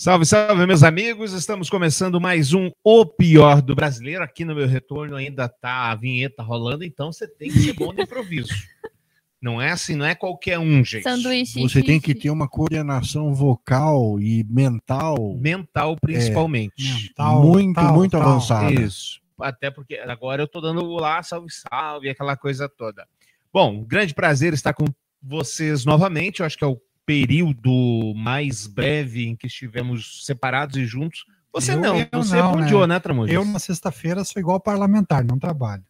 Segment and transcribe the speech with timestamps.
[0.00, 1.32] Salve, salve, meus amigos.
[1.32, 4.22] Estamos começando mais um O Pior do Brasileiro.
[4.22, 7.92] Aqui no meu retorno ainda tá a vinheta rolando, então você tem que ser bom
[7.92, 8.48] de improviso.
[9.42, 11.02] Não é assim, não é qualquer um, gente.
[11.02, 11.62] Sanduíche.
[11.62, 17.06] Você tem que ter uma coordenação vocal e mental Mental, principalmente.
[17.08, 18.22] Mental, muito, tal, muito tal.
[18.22, 18.72] avançada.
[18.72, 19.20] Isso.
[19.40, 23.06] Até porque agora eu tô dando o lá, salve, salve, aquela coisa toda.
[23.52, 24.86] Bom, grande prazer estar com
[25.22, 26.40] vocês novamente.
[26.40, 26.80] Eu acho que é o
[27.12, 31.24] período mais breve em que estivemos separados e juntos.
[31.54, 33.34] Você Eu- não, eu você não, pundiou, né, Tramujas?
[33.34, 35.82] Eu, na sexta-feira, sou igual parlamentar, não trabalho.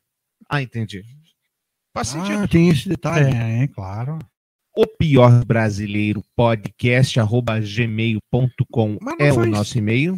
[0.49, 1.05] Ah, entendi.
[1.93, 2.45] Faz sentido.
[2.45, 3.35] Ah, tem esse detalhe.
[3.37, 4.17] É, claro.
[4.77, 10.17] O pior brasileiro podcast arroba gmail.com é o faz- nosso e-mail.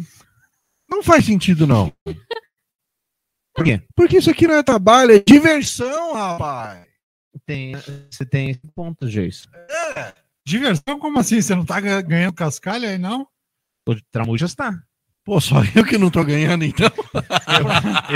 [0.87, 1.91] Não faz sentido, não.
[3.55, 3.81] Por quê?
[3.95, 6.85] Porque isso aqui não é trabalho, é diversão, rapaz.
[7.45, 7.73] Tem,
[8.09, 9.49] você tem esse ponto, Jason.
[10.45, 11.41] Diversão, como assim?
[11.41, 13.27] Você não tá ga- ganhando cascalho aí, não?
[13.87, 14.73] O Tramujas tá.
[15.23, 16.89] Pô, só eu que não tô ganhando, então.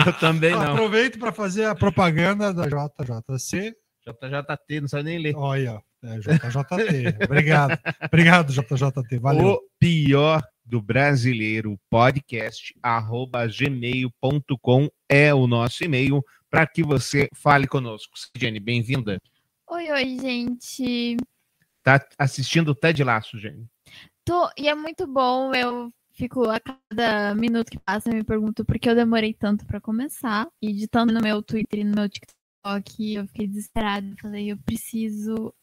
[0.05, 0.73] Eu também não.
[0.73, 3.75] Aproveito para fazer a propaganda da JJC.
[4.07, 5.35] JJT, não sabe nem ler.
[5.35, 7.23] Olha, é JJT.
[7.25, 7.79] Obrigado.
[8.03, 9.19] Obrigado, JJT.
[9.19, 9.47] Valeu.
[9.53, 17.67] O pior do brasileiro podcast arroba gmail.com é o nosso e-mail para que você fale
[17.67, 18.13] conosco.
[18.35, 19.19] Jenny, bem-vinda.
[19.69, 21.17] Oi, oi, gente.
[21.85, 23.63] Tá assistindo o Ted Laço, Jenny.
[24.25, 25.53] Tô, e é muito bom.
[25.53, 29.67] Eu fico a cada minuto que passa, eu me pergunto por que eu demorei tanto
[29.67, 30.47] pra começar.
[30.59, 34.07] E editando no meu Twitter e no meu TikTok, eu fiquei desesperada.
[34.19, 35.53] Falei, eu preciso.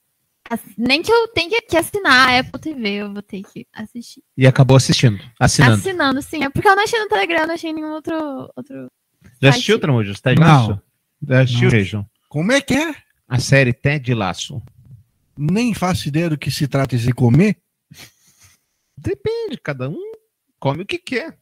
[0.78, 4.22] Nem que eu tenha que assinar a Apple TV, eu vou ter que assistir.
[4.36, 5.74] E acabou assistindo, assinando.
[5.74, 6.44] Assinando, sim.
[6.44, 8.48] É porque eu não achei no Telegram, não achei em nenhum outro.
[8.54, 8.88] outro...
[9.42, 10.20] Já assistiu, Tramujas?
[10.20, 10.68] Ted Não.
[10.68, 10.82] Laço?
[11.26, 12.06] Já assistiu?
[12.28, 12.94] Como é que é?
[13.26, 14.62] A série Ted Laço.
[15.50, 17.56] Nem faço ideia do que se trata esse comer.
[18.96, 20.12] Depende, cada um
[20.60, 21.36] come o que quer.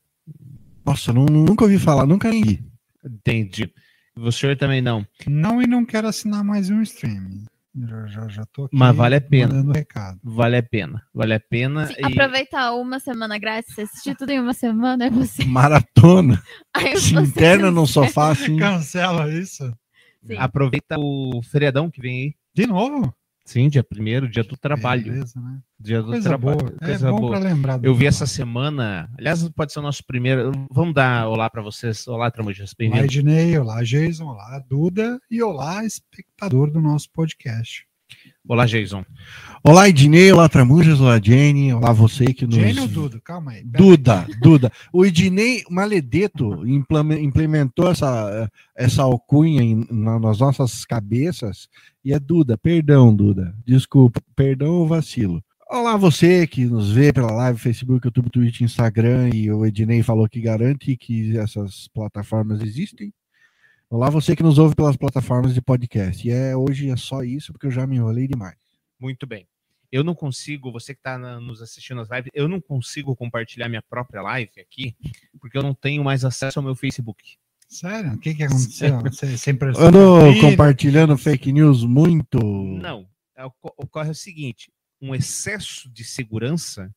[0.84, 2.64] Nossa, não- nunca ouvi falar, nunca nem vi.
[3.04, 3.70] Entendi.
[4.16, 5.06] Você também não.
[5.26, 7.44] Não e não quero assinar mais um stream.
[7.86, 9.54] Já, já, já tô aqui Mas vale a pena.
[9.54, 10.18] mandando recado.
[10.24, 11.06] Vale a pena.
[11.14, 11.86] Vale a pena.
[11.86, 15.44] Sim, e aproveitar uma semana grátis, você assistir tudo em uma semana, é você.
[15.44, 16.42] Maratona.
[16.74, 18.56] Aí Se interna no sofá assim.
[18.56, 19.72] Cancela isso.
[20.26, 20.36] Sim.
[20.36, 22.34] aproveita o feriadão que vem aí.
[22.54, 23.14] De novo?
[23.50, 25.02] Sim, dia primeiro, dia do trabalho.
[25.02, 25.58] Beleza, né?
[25.80, 26.58] Dia do Coisa trabalho.
[26.58, 26.70] boa.
[26.78, 27.30] Coisa é bom boa.
[27.32, 27.72] para lembrar.
[27.74, 28.06] Eu vi trabalho.
[28.06, 29.10] essa semana.
[29.18, 30.52] Aliás, pode ser o nosso primeiro.
[30.70, 32.06] Vamos dar olá para vocês.
[32.06, 32.70] Olá, Tramujas.
[32.70, 33.04] Olá, Bem-vindo.
[33.06, 37.84] Ednei, olá, Jason, olá, Duda e olá, espectador do nosso podcast.
[38.48, 39.04] Olá, Jason.
[39.64, 42.54] Olá, Ednei, olá, Tramujas, olá, Jenny, olá, você que nos...
[42.56, 43.20] Jenny ou Duda?
[43.22, 43.62] Calma aí.
[43.64, 44.72] Duda, Duda.
[44.92, 51.68] O Ednei Maledeto implementou essa, essa alcunha em- na- nas nossas cabeças
[52.04, 52.56] e é Duda.
[52.56, 53.54] Perdão, Duda.
[53.64, 54.20] Desculpa.
[54.34, 55.42] Perdão o vacilo.
[55.68, 60.28] Olá, você que nos vê pela live, Facebook, YouTube, Twitch, Instagram e o Ednei falou
[60.28, 63.12] que garante que essas plataformas existem.
[63.88, 66.26] Olá, você que nos ouve pelas plataformas de podcast.
[66.26, 68.56] E é, hoje é só isso, porque eu já me enrolei demais.
[68.98, 69.46] Muito bem.
[69.92, 73.82] Eu não consigo, você que está nos assistindo nas lives, eu não consigo compartilhar minha
[73.82, 74.96] própria live aqui,
[75.40, 77.36] porque eu não tenho mais acesso ao meu Facebook.
[77.70, 78.14] Sério?
[78.14, 79.00] O que, que aconteceu?
[79.02, 82.38] Você sempre Eu ando compartilhando fake news muito.
[82.42, 83.06] Não.
[83.36, 86.90] É, oco- Ocorre o seguinte: um excesso de segurança,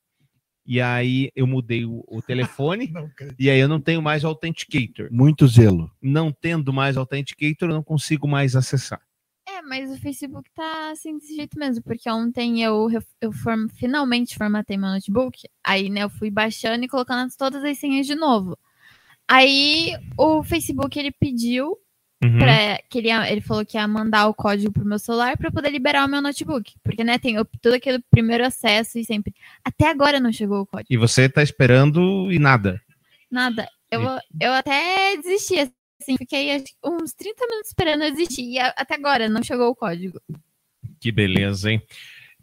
[0.65, 2.91] e aí eu mudei o, o telefone,
[3.37, 5.09] e aí eu não tenho mais o Authenticator.
[5.11, 5.91] Muito zelo.
[6.01, 8.99] Não tendo mais Authenticator, eu não consigo mais acessar.
[9.47, 12.89] É, mas o Facebook tá assim desse jeito mesmo, porque ontem eu,
[13.21, 17.77] eu form- finalmente formatei meu notebook, aí né, eu fui baixando e colocando todas as
[17.77, 18.57] senhas de novo.
[19.27, 21.77] Aí o Facebook ele pediu
[22.23, 22.37] Uhum.
[22.37, 25.69] pra, que ele, ele falou que ia mandar o código pro meu celular para poder
[25.69, 29.35] liberar o meu notebook, porque né, tem todo aquele primeiro acesso e sempre.
[29.61, 30.87] Até agora não chegou o código.
[30.89, 32.81] E você tá esperando e nada.
[33.29, 33.67] Nada.
[33.91, 34.01] Eu,
[34.39, 38.43] eu até desisti, assim, fiquei uns 30 minutos esperando eu desistir.
[38.43, 40.21] E até agora não chegou o código.
[41.01, 41.81] Que beleza, hein?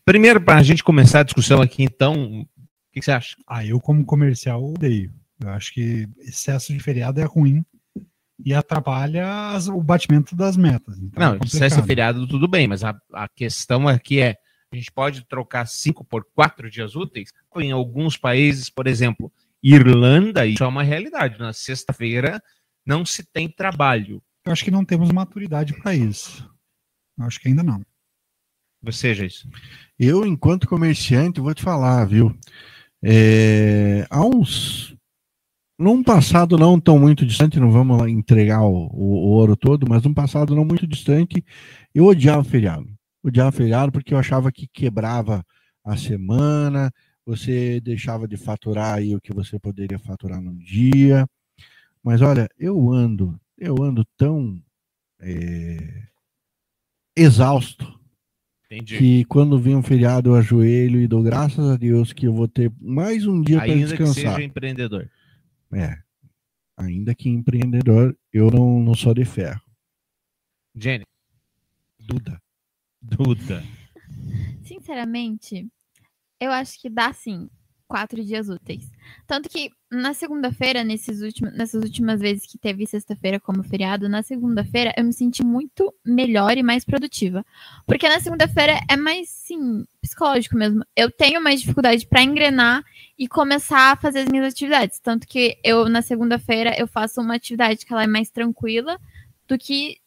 [0.04, 2.46] Primeiro, para a gente começar a discussão aqui, então, o
[2.92, 3.36] que, que você acha?
[3.46, 5.12] Ah, eu como comercial odeio.
[5.40, 7.64] Eu acho que excesso de feriado é ruim
[8.44, 10.98] e atrapalha as- o batimento das metas.
[10.98, 11.86] Então Não, é esse complicado.
[11.86, 14.36] feriado, tudo bem, mas a, a questão aqui é:
[14.72, 17.30] a gente pode trocar cinco por quatro dias úteis?
[17.56, 19.32] Em alguns países, por exemplo,
[19.62, 21.38] Irlanda, isso é uma realidade.
[21.38, 22.42] Na sexta-feira
[22.86, 24.22] não se tem trabalho.
[24.44, 26.48] Eu acho que não temos maturidade para isso.
[27.18, 27.82] Eu acho que ainda não.
[28.82, 29.46] Você, isso.
[29.98, 32.34] Eu, enquanto comerciante, vou te falar, viu?
[33.02, 34.96] É, há uns.
[35.80, 39.88] Num passado não tão muito distante, não vamos lá entregar o, o- o ouro todo,
[39.88, 41.42] mas num passado não muito distante,
[41.94, 42.86] eu odiava feriado.
[43.24, 45.42] Odiava feriado porque eu achava que quebrava
[45.82, 46.92] a semana,
[47.24, 51.26] você deixava de faturar aí o que você poderia faturar num dia.
[52.04, 54.62] Mas olha, eu ando, eu ando tão
[55.18, 56.02] é,
[57.16, 57.98] exausto
[58.66, 58.98] Entendi.
[58.98, 62.46] que quando vem um feriado eu ajoelho e dou graças a Deus que eu vou
[62.48, 64.34] ter mais um dia para Ainda que descansar.
[64.34, 65.08] seja empreendedor.
[65.72, 66.02] É.
[66.76, 69.60] Ainda que empreendedor, eu não, não sou de ferro.
[70.74, 71.04] Jenny,
[71.98, 72.40] Duda.
[73.02, 73.62] Duda.
[74.64, 75.68] Sinceramente,
[76.40, 77.48] eu acho que dá sim
[77.90, 78.88] quatro dias úteis.
[79.26, 81.20] Tanto que na segunda-feira, nessas
[81.74, 86.62] últimas vezes que teve sexta-feira como feriado, na segunda-feira eu me senti muito melhor e
[86.62, 87.44] mais produtiva.
[87.88, 90.84] Porque na segunda-feira é mais, sim, psicológico mesmo.
[90.94, 92.84] Eu tenho mais dificuldade para engrenar
[93.18, 95.00] e começar a fazer as minhas atividades.
[95.00, 99.00] Tanto que eu, na segunda-feira, eu faço uma atividade que ela é mais tranquila
[99.48, 99.99] do que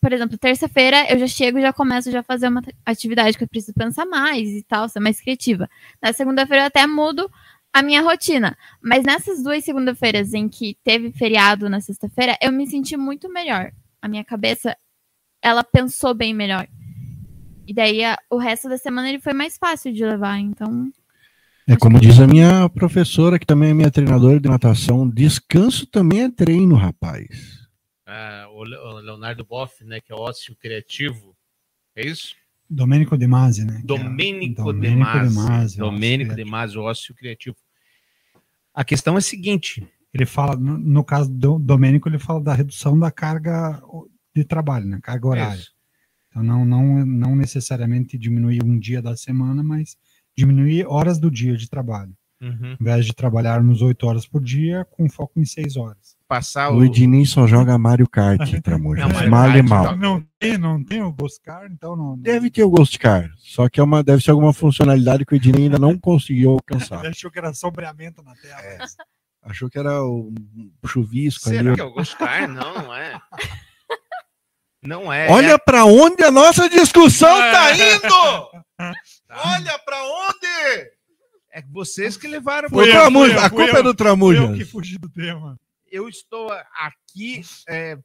[0.00, 3.44] por exemplo, terça-feira eu já chego e já começo já a fazer uma atividade que
[3.44, 5.68] eu preciso pensar mais e tal, ser mais criativa.
[6.02, 7.30] Na segunda-feira eu até mudo
[7.72, 8.56] a minha rotina.
[8.80, 13.72] Mas nessas duas segunda-feiras em que teve feriado na sexta-feira, eu me senti muito melhor.
[14.00, 14.76] A minha cabeça,
[15.42, 16.68] ela pensou bem melhor.
[17.66, 20.92] E daí a- o resto da semana ele foi mais fácil de levar, então.
[21.66, 26.24] É como diz a minha professora, que também é minha treinadora de natação, descanso também
[26.24, 27.63] é treino, rapaz.
[28.06, 31.34] Ah, o Le- o Leonardo Boff, né, que é ócio criativo.
[31.96, 32.34] É isso?
[32.68, 33.80] Domênico De Masi, né?
[33.80, 35.78] é- Domênico de Masi.
[35.78, 37.56] Domênico nossa, de Masi, o ócio criativo.
[38.74, 42.54] A questão é a seguinte: Ele fala, no, no caso do Domênico, ele fala da
[42.54, 43.80] redução da carga
[44.34, 44.98] de trabalho, né?
[45.02, 45.58] Carga horária.
[45.60, 45.72] Isso.
[46.30, 49.96] Então, não, não, não necessariamente diminuir um dia da semana, mas
[50.36, 52.16] diminuir horas do dia de trabalho.
[52.40, 52.72] Uhum.
[52.72, 56.13] Ao invés de trabalharmos oito horas por dia, com foco em seis horas.
[56.26, 56.84] Passar O o.
[56.84, 59.02] Ednei só joga Mario Kart, Tramuja.
[59.08, 59.96] Não, Mario Mal e mal.
[59.96, 62.16] Não tem, não tem o Boscar, então não.
[62.18, 65.36] Deve ter o Ghost Car, só que é uma, deve ser alguma funcionalidade que o
[65.36, 66.98] Ednei ainda não conseguiu alcançar.
[67.00, 68.60] Ele achou que era sombreamento na tela.
[68.60, 68.78] É.
[69.42, 70.32] Achou que era o
[70.86, 71.74] chuvisco Será ali.
[71.74, 72.48] que é o Gostar?
[72.48, 73.20] Não, não é.
[74.82, 75.30] Não é.
[75.30, 77.74] Olha pra onde a nossa discussão tá É.
[77.96, 78.08] indo!
[78.76, 78.92] Tá.
[79.46, 80.90] Olha pra onde!
[81.54, 82.68] É vocês que levaram.
[82.68, 83.76] O Fui eu, Tramuja, fui eu, a culpa eu.
[83.78, 84.42] é do Tramuja.
[84.42, 85.58] Eu que fugi do tema.
[85.94, 87.96] Eu estou aqui é,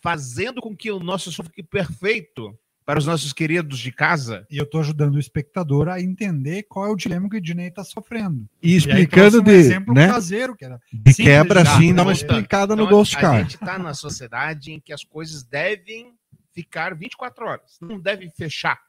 [0.00, 4.46] fazendo com que o nosso som fique perfeito para os nossos queridos de casa.
[4.48, 7.68] E eu tô ajudando o espectador a entender qual é o dilema que o Dinei
[7.68, 8.48] tá sofrendo.
[8.62, 11.62] E E aí explicando trouxe um de, exemplo né, caseiro, que era de simples quebra
[11.62, 12.30] assim, dá uma voltando.
[12.30, 13.38] explicada no Então, Ghost a Car.
[13.42, 16.14] gente está na sociedade em que as coisas devem
[16.52, 18.80] ficar 24 horas, não devem fechar.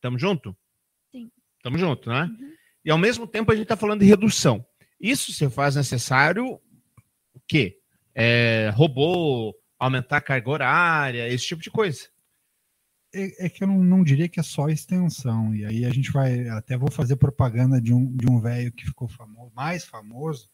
[0.00, 0.56] Tamo junto?
[1.10, 1.30] Sim.
[1.64, 2.22] Tamo junto, né?
[2.24, 2.52] Uhum.
[2.84, 4.64] E ao mesmo tempo a gente está falando de redução.
[5.00, 6.58] Isso se faz necessário
[7.46, 7.78] o quê?
[8.14, 12.00] É, robô, aumentar a carga horária, esse tipo de coisa.
[13.14, 15.54] é, é que eu não, não diria que é só extensão.
[15.54, 16.48] E aí a gente vai.
[16.48, 20.48] Até vou fazer propaganda de um, de um velho que ficou famoso, mais famoso,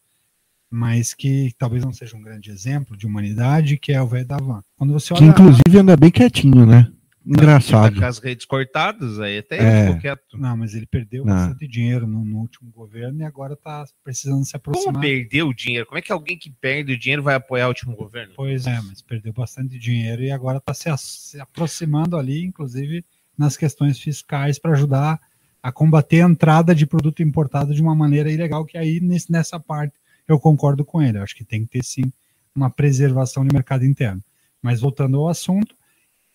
[0.69, 4.37] mas que talvez não seja um grande exemplo de humanidade, que é o velho da
[4.37, 4.63] van.
[4.77, 5.29] Quando você Que olha.
[5.31, 6.91] inclusive anda bem quietinho, né?
[7.25, 7.99] Tá Engraçado.
[7.99, 9.61] com as redes cortadas, aí até É.
[9.61, 10.37] ele ficou quieto.
[10.37, 11.33] Não, mas ele perdeu Não.
[11.33, 15.01] bastante dinheiro no, no último governo e agora está precisando se Como aproximar.
[15.01, 15.85] perdeu o dinheiro?
[15.85, 18.33] Como é que alguém que perde o dinheiro vai apoiar o último governo?
[18.35, 23.05] Pois é, mas perdeu bastante dinheiro e agora está se, se aproximando ali, inclusive
[23.37, 25.17] nas questões fiscais, para ajudar
[25.61, 29.57] a combater a entrada de produto importado de uma maneira ilegal, que aí nesse- nessa
[29.57, 29.95] parte
[30.27, 31.17] eu concordo com ele.
[31.19, 32.11] Eu acho que tem que ter sim
[32.53, 34.21] uma preservação de mercado interno.
[34.61, 35.73] Mas voltando ao assunto,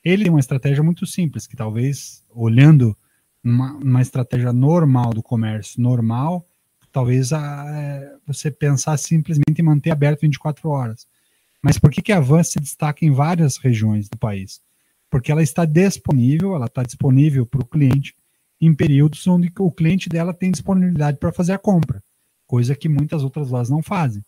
[0.04, 2.96] ele tem uma estratégia muito simples, que talvez, olhando
[3.42, 6.46] uma, uma estratégia normal do comércio normal,
[6.92, 11.06] talvez a, é, você pensar simplesmente em manter aberto 24 horas.
[11.62, 14.60] Mas por que, que a Van se destaca em várias regiões do país?
[15.10, 18.14] Porque ela está disponível, ela está disponível para o cliente
[18.60, 22.02] em períodos onde o cliente dela tem disponibilidade para fazer a compra,
[22.46, 24.24] coisa que muitas outras lojas não fazem.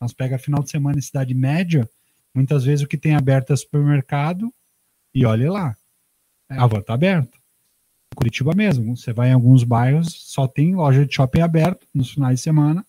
[0.00, 1.88] Nós pega final de semana em cidade média,
[2.34, 4.52] muitas vezes o que tem aberto é supermercado
[5.14, 5.76] e olhe lá,
[6.48, 7.38] a Van está aberta.
[8.14, 12.36] Curitiba mesmo, você vai em alguns bairros, só tem loja de shopping aberto nos finais
[12.36, 12.84] de semana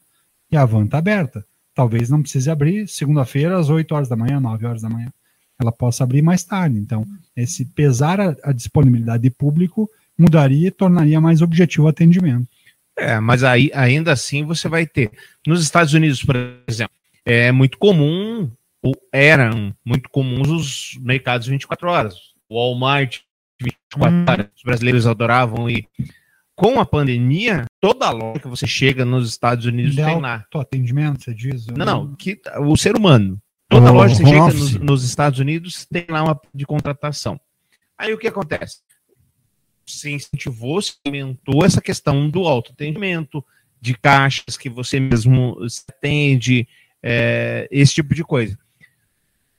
[0.52, 1.46] e a van está aberta.
[1.74, 5.12] Talvez não precise abrir segunda-feira às 8 horas da manhã, 9 horas da manhã.
[5.60, 6.78] Ela possa abrir mais tarde.
[6.78, 7.06] Então,
[7.36, 12.48] esse pesar a, a disponibilidade de público mudaria e tornaria mais objetivo o atendimento.
[12.98, 15.12] É, mas aí, ainda assim você vai ter.
[15.46, 16.36] Nos Estados Unidos, por
[16.68, 16.94] exemplo,
[17.26, 18.50] é muito comum,
[19.12, 22.16] eram muito comuns os mercados 24 horas.
[22.50, 23.20] O Walmart
[23.62, 24.26] 24 Hum.
[24.28, 24.48] horas.
[24.56, 25.88] Os brasileiros adoravam ir.
[26.56, 30.46] Com a pandemia, toda loja que você chega nos Estados Unidos tem lá.
[30.54, 31.68] Atendimento, você diz?
[31.68, 33.42] Não, não, que, o ser humano.
[33.68, 37.38] Toda loja que você chega nos, nos Estados Unidos tem lá uma de contratação.
[37.98, 38.80] Aí o que acontece?
[39.86, 43.46] se incentivou, se aumentou essa questão do autoatendimento,
[43.80, 45.58] de caixas que você mesmo
[45.90, 46.68] atende,
[47.04, 48.58] é, esse tipo de coisa.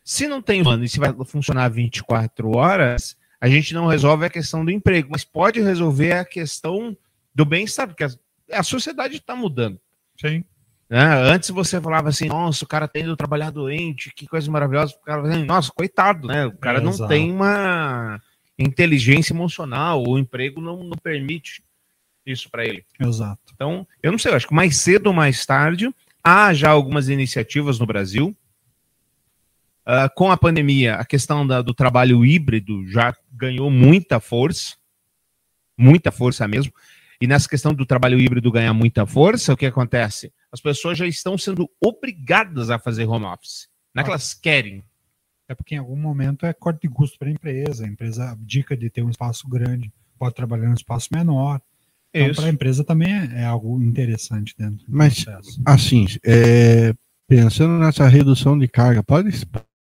[0.07, 4.31] Se não tem plano e se vai funcionar 24 horas, a gente não resolve a
[4.31, 6.97] questão do emprego, mas pode resolver a questão
[7.35, 8.11] do bem-estar, porque a,
[8.53, 9.81] a sociedade está mudando.
[10.17, 10.45] Sim.
[10.89, 11.05] Né?
[11.05, 14.95] Antes você falava assim, nossa, o cara tendo trabalhar doente, que coisa maravilhosa.
[14.95, 16.47] O cara, nossa, coitado, né?
[16.47, 17.09] O cara é, não exato.
[17.09, 18.23] tem uma
[18.57, 21.65] inteligência emocional, o emprego não, não permite
[22.25, 22.85] isso para ele.
[23.01, 23.43] Exato.
[23.53, 27.09] Então, eu não sei, eu acho que mais cedo ou mais tarde, há já algumas
[27.09, 28.37] iniciativas no Brasil.
[29.87, 34.75] Uh, com a pandemia, a questão da, do trabalho híbrido já ganhou muita força,
[35.79, 36.73] muita força mesmo.
[37.21, 40.33] E nessa questão do trabalho híbrido ganhar muita força, o que acontece?
[40.53, 43.69] As pessoas já estão sendo obrigadas a fazer home office.
[43.95, 44.83] Não é que elas querem.
[45.49, 47.85] É porque em algum momento é corte de custo para a empresa.
[47.85, 51.61] A empresa abdica de ter um espaço grande, pode trabalhar em um espaço menor.
[52.13, 55.61] Então, para a empresa também é, é, algo interessante dentro do Mas, processo.
[55.65, 56.95] assim, é,
[57.29, 59.31] pensando nessa redução de carga, pode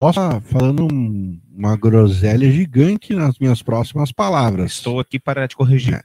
[0.01, 4.73] posso estar falando um, uma groselha gigante nas minhas próximas palavras.
[4.73, 6.03] Estou aqui para te corrigir.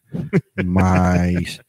[0.58, 1.62] É, mas,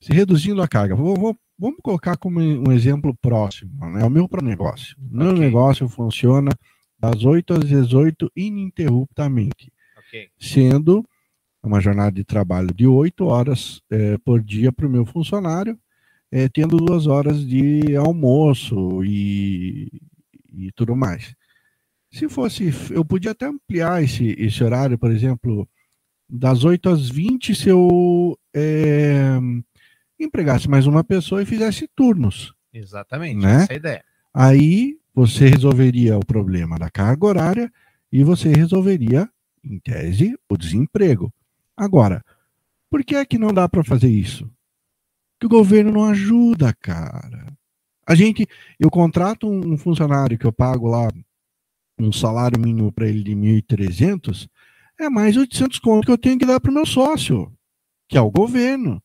[0.00, 4.04] se reduzindo a carga, vou, vou, vamos colocar como um exemplo próximo, né?
[4.04, 4.96] O meu negócio.
[4.98, 5.40] O meu okay.
[5.40, 6.52] negócio funciona
[6.96, 10.28] das 8 às 18 ininterruptamente, okay.
[10.38, 11.04] sendo
[11.60, 15.76] uma jornada de trabalho de 8 horas é, por dia para o meu funcionário,
[16.30, 19.90] é, tendo duas horas de almoço e,
[20.52, 21.34] e tudo mais.
[22.10, 25.66] Se fosse, eu podia até ampliar esse, esse horário, por exemplo,
[26.28, 29.38] das 8 às 20, se eu é,
[30.20, 32.54] empregasse mais uma pessoa e fizesse turnos.
[32.72, 33.62] Exatamente, né?
[33.62, 34.04] essa é a ideia.
[34.34, 37.72] Aí você resolveria o problema da carga horária
[38.10, 39.28] e você resolveria,
[39.64, 41.32] em tese, o desemprego.
[41.76, 42.22] Agora,
[42.90, 44.50] por que é que não dá para fazer isso?
[45.40, 47.46] Que o governo não ajuda, cara.
[48.06, 48.46] A gente,
[48.78, 51.08] eu contrato um funcionário que eu pago lá
[51.98, 54.48] um salário mínimo para ele de 1.300,
[54.98, 57.52] é mais 800 conto que eu tenho que dar para o meu sócio,
[58.08, 59.02] que é o governo.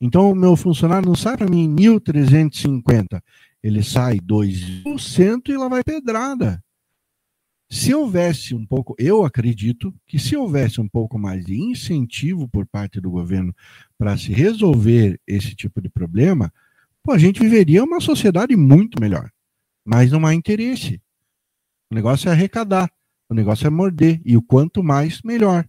[0.00, 3.20] Então, o meu funcionário não sai para mim 1.350,
[3.62, 6.62] ele sai 2% e lá vai pedrada.
[7.68, 12.66] Se houvesse um pouco, eu acredito que se houvesse um pouco mais de incentivo por
[12.66, 13.54] parte do governo
[13.96, 16.52] para se resolver esse tipo de problema,
[17.10, 19.28] pô, a gente viveria uma sociedade muito melhor.
[19.84, 21.02] Mas não há interesse.
[21.90, 22.88] O negócio é arrecadar,
[23.28, 25.68] o negócio é morder, e o quanto mais, melhor.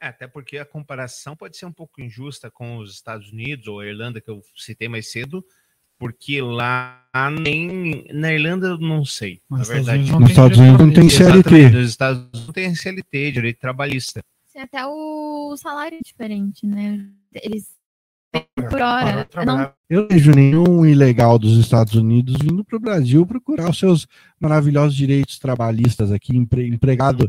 [0.00, 3.80] É, até porque a comparação pode ser um pouco injusta com os Estados Unidos ou
[3.80, 5.44] a Irlanda, que eu citei mais cedo,
[5.98, 7.04] porque lá
[7.42, 9.42] nem na Irlanda eu não sei.
[9.48, 11.70] Mas na verdade, nos Estados Unidos não tem CLT.
[11.70, 14.22] Nos Estados Unidos não tem CLT, direito trabalhista.
[14.52, 17.04] Tem até o salário diferente, né?
[17.34, 17.79] Eles
[18.30, 19.28] por hora.
[19.44, 19.72] Não...
[19.88, 24.06] Eu vejo nenhum ilegal dos Estados Unidos vindo para o Brasil procurar os seus
[24.38, 27.28] maravilhosos direitos trabalhistas aqui, empre, empregado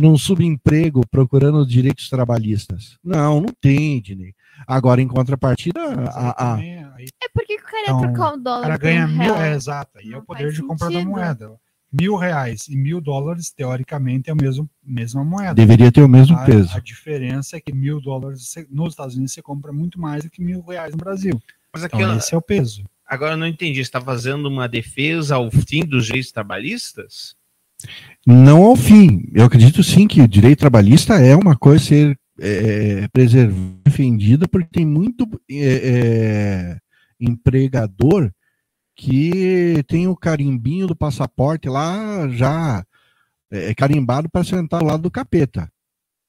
[0.00, 2.98] num subemprego procurando direitos trabalhistas.
[3.04, 4.34] Não, não tem, Dinei.
[4.66, 6.62] Agora, em contrapartida, a, a...
[6.62, 8.58] É porque o cara então, trocar o dólar.
[8.58, 9.98] O cara ganha mil, é, exato.
[10.02, 11.52] E é o poder de compra da moeda
[11.92, 15.54] mil reais e mil dólares, teoricamente, é a mesma, mesma moeda.
[15.54, 16.76] Deveria ter o mesmo a, peso.
[16.76, 20.42] A diferença é que mil dólares nos Estados Unidos você compra muito mais do que
[20.42, 21.40] mil reais no Brasil.
[21.72, 22.84] Mas aqui, então, esse é o peso.
[23.06, 27.36] Agora eu não entendi, está fazendo uma defesa ao fim dos direitos trabalhistas?
[28.26, 29.28] Não ao fim.
[29.34, 34.48] Eu acredito sim que o direito trabalhista é uma coisa a ser é, preservada, defendida,
[34.48, 36.78] porque tem muito é, é,
[37.20, 38.32] empregador
[38.94, 42.84] que tem o carimbinho do passaporte lá já
[43.50, 45.70] é, é carimbado para sentar ao lado do capeta.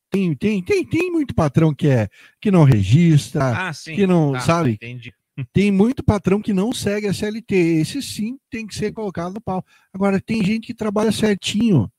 [0.10, 2.08] Tem, tem, tem, tem muito patrão que é
[2.40, 4.74] que não registra, ah, que não, tá, sabe?
[4.74, 5.14] Entendi.
[5.52, 7.56] Tem muito patrão que não segue a CLT.
[7.56, 9.66] Esse sim tem que ser colocado no pau.
[9.92, 11.92] Agora, tem gente que trabalha certinho.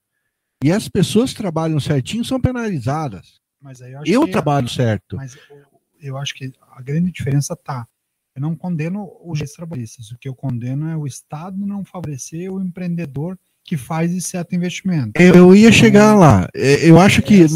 [0.63, 3.41] E as pessoas que trabalham certinho são penalizadas.
[3.61, 5.17] Mas eu, eu trabalho certo.
[5.17, 5.37] Mas
[6.01, 7.89] eu acho que a grande diferença tá
[8.35, 10.11] eu não condeno os trabalhistas.
[10.11, 14.55] O que eu condeno é o Estado não favorecer o empreendedor que faz esse certo
[14.55, 15.13] investimento.
[15.21, 16.49] Eu ia chegar lá.
[16.55, 17.47] É, eu acho que é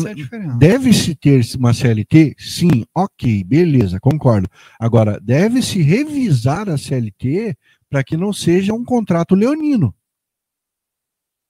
[0.56, 2.34] deve-se ter uma CLT?
[2.38, 4.48] Sim, ok, beleza, concordo.
[4.80, 7.54] Agora, deve-se revisar a CLT
[7.90, 9.94] para que não seja um contrato leonino.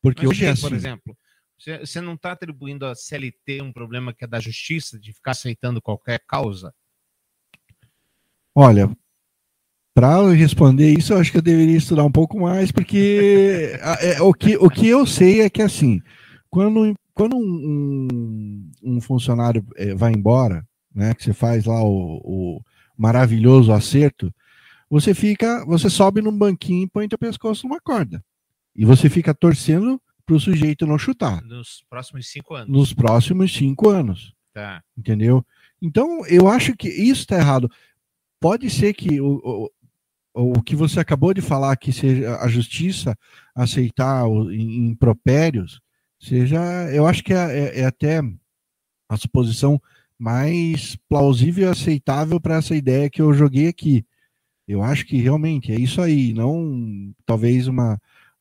[0.03, 0.63] Porque Mas, hoje é assim.
[0.63, 1.17] Por exemplo,
[1.59, 5.83] você não está atribuindo a CLT um problema que é da justiça, de ficar aceitando
[5.83, 6.75] qualquer causa?
[8.55, 8.91] Olha,
[9.99, 14.33] para responder isso, eu acho que eu deveria estudar um pouco mais, porque é, o,
[14.33, 16.01] que, o que eu sei é que, assim,
[16.49, 20.65] quando, quando um, um funcionário eh, vai embora,
[20.95, 21.15] né?
[21.15, 22.61] Que você faz lá o, o
[22.97, 24.33] maravilhoso acerto,
[24.89, 28.23] você fica, você sobe num banquinho e põe teu pescoço numa corda.
[28.77, 31.43] E você fica torcendo para o sujeito não chutar.
[31.43, 32.69] Nos próximos cinco anos.
[32.69, 34.33] Nos próximos cinco anos.
[34.55, 34.81] Tá.
[34.97, 35.45] Entendeu?
[35.83, 37.69] Então, eu acho que isso está errado.
[38.41, 39.71] Pode ser que o, o,
[40.41, 43.17] o que você acabou de falar, que seja a justiça
[43.55, 45.81] aceitar o, em, em propérios,
[46.21, 46.61] seja,
[46.93, 48.21] eu acho que é, é, é até
[49.09, 49.81] a suposição
[50.19, 54.05] mais plausível e aceitável para essa ideia que eu joguei aqui.
[54.67, 57.99] Eu acho que realmente é isso aí, não talvez uma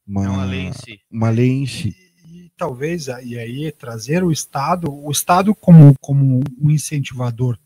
[0.07, 1.01] uma, É uma lei em si.
[1.11, 1.95] uma lei em si.
[2.25, 7.59] E, e talvez, e aí, trazer o Estado, o Estado como, como um incentivador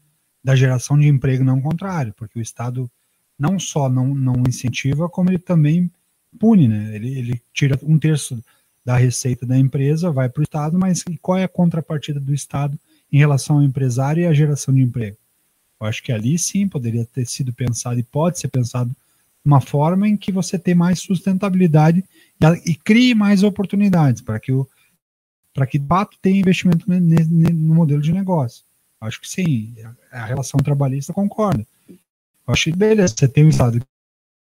[0.44, 2.90] da geração de emprego, não o contrário, porque o Estado
[3.42, 5.90] não só não, não incentiva, como ele também
[6.40, 6.96] pune, né?
[6.96, 8.42] Ele, ele tira um terço
[8.86, 12.78] da receita da empresa, vai para o Estado, mas qual é a contrapartida do Estado
[13.12, 15.18] em relação ao empresário e à geração de emprego?
[15.80, 18.96] Eu acho que ali sim poderia ter sido pensado e pode ser pensado
[19.44, 22.04] uma forma em que você tem mais sustentabilidade
[22.40, 24.68] e, e crie mais oportunidades para que o
[25.54, 28.64] para que de fato tenha investimento ne- no modelo de negócio.
[29.02, 29.74] Acho que sim,
[30.12, 31.66] a relação trabalhista concorda.
[32.48, 33.80] Eu acho que beleza, você tem um Estado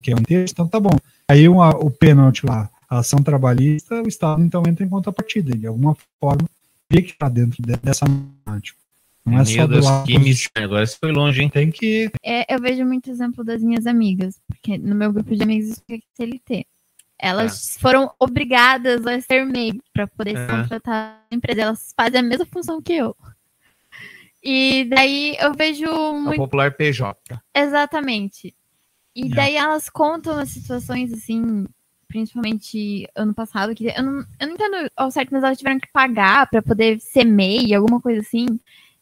[0.02, 0.96] que é um terço, então tá bom.
[1.28, 5.68] Aí uma- o pênalti lá, a ação trabalhista, o Estado então entra em contrapartida, de
[5.68, 6.48] alguma forma,
[6.88, 8.78] tem que estar dentro de- dessa matemática.
[9.26, 10.68] Não é só Meu do Deus, que mistério.
[10.70, 11.50] Agora você foi longe, hein?
[11.50, 15.44] Tem que É, eu vejo muito exemplo das minhas amigas, porque no meu grupo de
[15.44, 16.66] amigos isso é CLT.
[17.20, 20.62] Elas foram obrigadas a ser MEI para poder se Ah.
[20.62, 21.62] contratar na empresa.
[21.64, 23.14] Elas fazem a mesma função que eu.
[24.44, 26.38] E daí eu vejo muito.
[26.38, 27.18] popular PJ.
[27.56, 28.56] Exatamente.
[29.16, 29.36] E Yeah.
[29.36, 31.66] daí elas contam as situações assim,
[32.08, 35.92] principalmente ano passado, que eu não, eu não entendo ao certo, mas elas tiveram que
[35.92, 38.46] pagar para poder ser MEI, alguma coisa assim.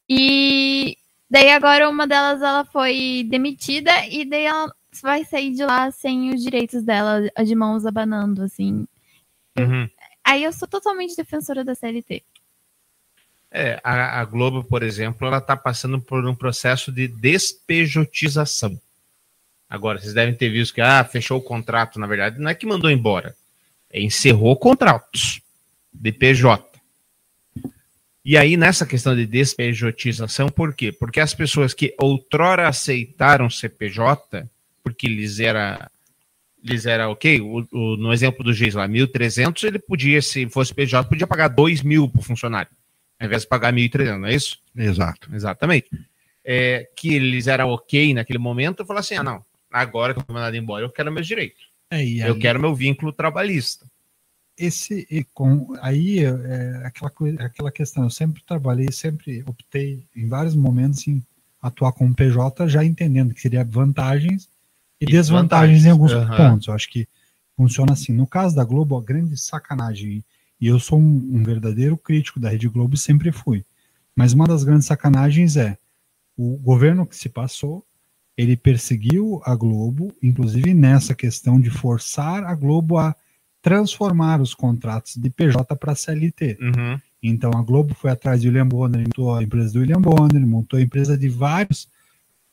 [0.10, 0.98] E
[1.30, 6.34] daí agora uma delas ela foi demitida e daí ela vai sair de lá sem
[6.34, 8.88] os direitos dela, de mãos abanando, assim.
[9.60, 9.90] Uhum.
[10.24, 12.24] Aí eu sou totalmente defensora da CLT.
[13.58, 18.78] É, a, a Globo, por exemplo, ela está passando por um processo de despejotização.
[19.70, 22.66] Agora, vocês devem ter visto que ah, fechou o contrato, na verdade, não é que
[22.66, 23.34] mandou embora,
[23.90, 25.40] é encerrou contratos
[25.94, 26.64] de PJ.
[28.26, 30.92] E aí, nessa questão de despejotização, por quê?
[30.92, 34.46] Porque as pessoas que outrora aceitaram CPJ,
[34.84, 35.90] porque lhes era,
[36.62, 40.74] lhes era ok, o- o- no exemplo do Geis lá, 1.300, ele podia, se fosse
[40.74, 42.72] PJ, podia pagar 2 mil para o funcionário,
[43.20, 44.58] ao invés de pagar 1.300, não é isso?
[44.76, 45.34] Exato.
[45.34, 45.90] Exatamente.
[46.44, 50.24] É, que eles eram ok naquele momento, eu falei assim: ah, não, agora que eu
[50.26, 51.70] fui mandado embora, eu quero meus direitos.
[51.90, 53.86] é, e Eu aí- quero meu vínculo trabalhista.
[54.58, 58.04] esse e com aí é aquela coisa, aquela questão.
[58.04, 61.22] Eu sempre trabalhei, sempre optei em vários momentos em
[61.62, 64.48] atuar como PJ, já entendendo que seria vantagens
[65.02, 65.86] e, E desvantagens desvantagens.
[65.86, 66.52] em alguns Aham.
[66.52, 66.68] pontos.
[66.68, 67.08] Eu acho que
[67.58, 68.14] funciona assim.
[68.14, 70.24] No caso da Globo, a grande sacanagem
[70.60, 73.64] e eu sou um, um verdadeiro crítico da Rede Globo e sempre fui.
[74.16, 75.78] Mas uma das grandes sacanagens é
[76.38, 77.86] o governo que se passou,
[78.38, 83.16] ele perseguiu a Globo, inclusive nessa questão de forçar a Globo a
[83.62, 86.58] transformar os contratos de PJ para CLT.
[86.62, 87.00] Uhum.
[87.24, 90.78] Então a Globo foi atrás de William Bonner, montou a empresa do William Bonner, montou
[90.78, 91.88] a empresa de vários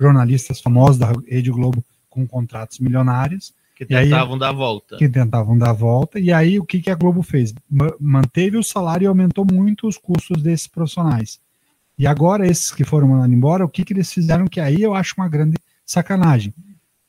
[0.01, 3.53] jornalistas famosos da Rede Globo com contratos milionários
[3.87, 4.97] Que E aí- tentavam dar a volta.
[4.97, 6.19] que tentavam dar a volta.
[6.21, 7.55] E aí o que, que a Globo fez?
[7.71, 11.39] Ma- manteve o salário e aumentou muito os custos desses profissionais.
[11.99, 14.47] E agora esses que foram mandados embora, o que, que eles fizeram?
[14.47, 16.53] Que aí eu acho uma grande sacanagem.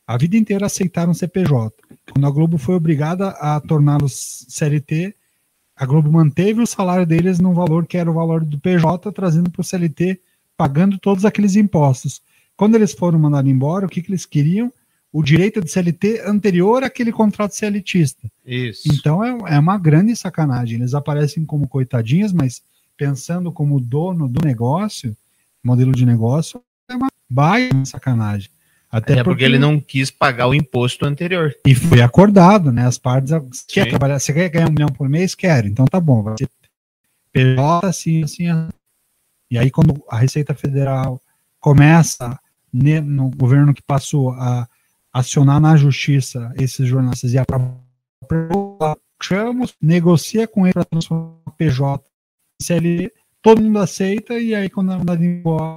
[0.06, 1.72] A vida inteira aceitaram CPJ.
[2.12, 5.14] Quando a Globo foi obrigada a torná-los CLT,
[5.74, 9.50] a Globo manteve o salário deles no valor que era o valor do PJ, trazendo
[9.50, 10.20] para o CLT,
[10.56, 12.20] pagando todos aqueles impostos.
[12.56, 14.72] Quando eles foram mandados embora, o que, que eles queriam?
[15.14, 18.28] O direito de CLT anterior àquele contrato CLTista.
[18.44, 18.88] Isso.
[18.92, 20.78] Então é, é uma grande sacanagem.
[20.78, 22.60] Eles aparecem como coitadinhas, mas
[22.96, 25.16] pensando como dono do negócio,
[25.62, 28.50] modelo de negócio, é uma baita sacanagem.
[28.90, 31.54] Até é porque ele não quis pagar o imposto anterior.
[31.64, 32.84] e foi acordado, né?
[32.84, 33.32] As partes
[33.68, 33.90] quer Sim.
[33.90, 35.36] trabalhar, você quer ganhar um milhão por mês?
[35.36, 35.68] Quero.
[35.68, 36.48] Então tá bom, vai ser
[37.32, 38.68] PJ assim, assim, assim.
[39.48, 41.20] E aí quando a Receita Federal
[41.60, 42.36] começa
[42.72, 44.68] ne- no governo que passou a
[45.14, 51.50] acionar na justiça esses jornalistas e a própria chama, negocia com ele para transformar o
[51.52, 52.04] PJ
[52.60, 55.76] CLT, todo mundo aceita e aí quando é mandado embora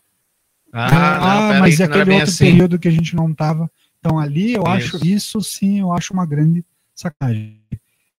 [0.74, 2.46] ah, pera mas aí, é não aquele outro assim.
[2.46, 3.72] período que a gente não estava.
[4.00, 5.06] Então ali eu acho, Isso.
[5.06, 7.62] isso sim, eu acho uma grande sacanagem.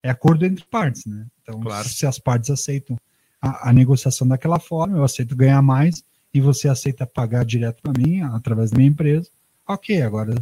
[0.02, 1.26] É acordo entre partes, né?
[1.42, 1.88] Então, Claro.
[1.88, 2.96] se as partes aceitam
[3.42, 6.02] a, a negociação daquela forma, eu aceito ganhar mais
[6.32, 9.28] e você aceita pagar direto para mim, através da minha empresa.
[9.66, 10.34] Ok, agora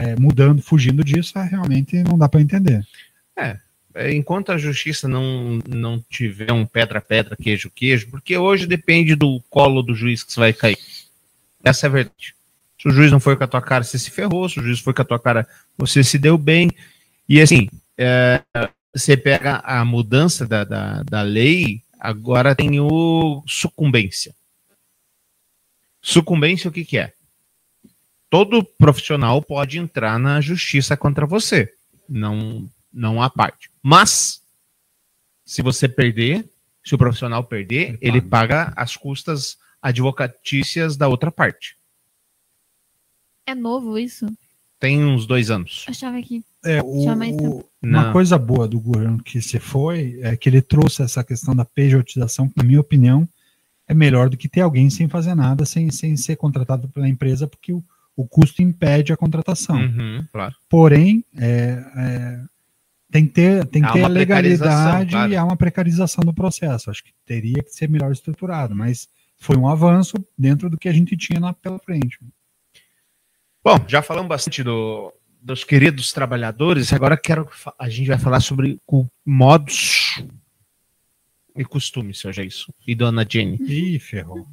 [0.00, 2.82] é, mudando, fugindo disso, é, realmente não dá para entender.
[3.36, 3.58] É,
[4.12, 9.94] enquanto a justiça não, não tiver um pedra-pedra, queijo-queijo, porque hoje depende do colo do
[9.94, 10.78] juiz que você vai cair.
[11.62, 12.34] Essa é a verdade.
[12.80, 14.48] Se o juiz não foi com a tua cara, você se ferrou.
[14.48, 16.70] Se o juiz foi com a tua cara, você se deu bem.
[17.28, 18.42] E assim, é,
[18.94, 24.34] você pega a mudança da, da, da lei, agora tem o sucumbência.
[26.00, 27.12] Sucumbência, o que, que é?
[28.30, 31.70] Todo profissional pode entrar na justiça contra você.
[32.08, 33.70] Não, não há parte.
[33.82, 34.40] Mas,
[35.44, 36.48] se você perder,
[36.84, 41.76] se o profissional perder, ele, ele paga as custas advocatícias da outra parte.
[43.46, 44.26] É novo isso?
[44.78, 45.84] Tem uns dois anos.
[45.88, 48.12] Achava que É, o- uma Não.
[48.12, 52.48] coisa boa do governo que se foi é que ele trouxe essa questão da pejotização,
[52.48, 53.26] que, na minha opinião,
[53.88, 57.46] é melhor do que ter alguém sem fazer nada, sem, sem ser contratado pela empresa,
[57.46, 57.82] porque o,
[58.16, 59.76] o custo impede a contratação.
[59.76, 60.54] Uhum, claro.
[60.68, 62.40] Porém, é, é,
[63.10, 65.32] tem que ter, tem que ter a legalidade claro.
[65.32, 66.90] e há uma precarização do processo.
[66.90, 70.92] Acho que teria que ser melhor estruturado, mas foi um avanço dentro do que a
[70.92, 72.18] gente tinha lá pela frente.
[73.64, 78.78] Bom, já falamos bastante do, dos queridos trabalhadores, agora quero a gente vai falar sobre
[79.24, 80.22] modos
[81.56, 82.72] e costumes, seja isso.
[82.86, 83.56] E dona Jenny.
[83.60, 84.46] Ih, ferrou.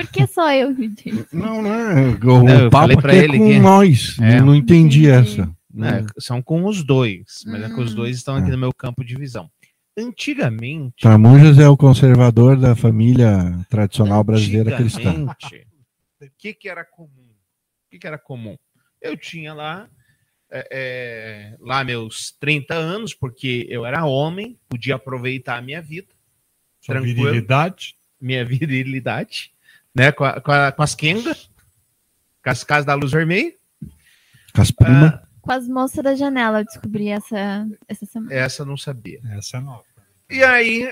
[0.00, 1.26] Por que só eu disse?
[1.32, 2.10] Não, não é.
[2.10, 4.16] O Não, eu papo falei pra aqui é ele com que- nós.
[4.20, 4.40] É.
[4.40, 5.10] Não entendi Entendi.
[5.10, 5.50] essa.
[5.72, 7.96] né, são com os dois, mas é que os Hum.
[7.96, 9.48] dois estão aqui no meu campo de visão.
[9.96, 15.10] Antigamente, Tramujas é o conservador da família tradicional brasileira cristã.
[15.10, 15.66] antigamente,
[16.22, 17.08] o que, que era comum?
[17.30, 18.56] O que, que era comum?
[19.02, 19.88] Eu tinha lá,
[20.50, 26.08] é, é, lá meus 30 anos, porque eu era homem, podia aproveitar a minha vida,
[26.80, 27.24] Sua Tranquilo.
[27.24, 27.94] virilidade.
[28.20, 29.52] minha virilidade,
[29.98, 31.50] né, com, a- com, a- com as quengas,
[32.42, 33.52] com as casas da luz vermelha.
[34.54, 35.12] Com as primas.
[35.14, 38.32] Ah, Com as moças da janela eu descobri essa, essa semana.
[38.34, 39.20] essa eu não sabia.
[39.32, 39.84] Essa é nova.
[40.30, 40.88] E aí,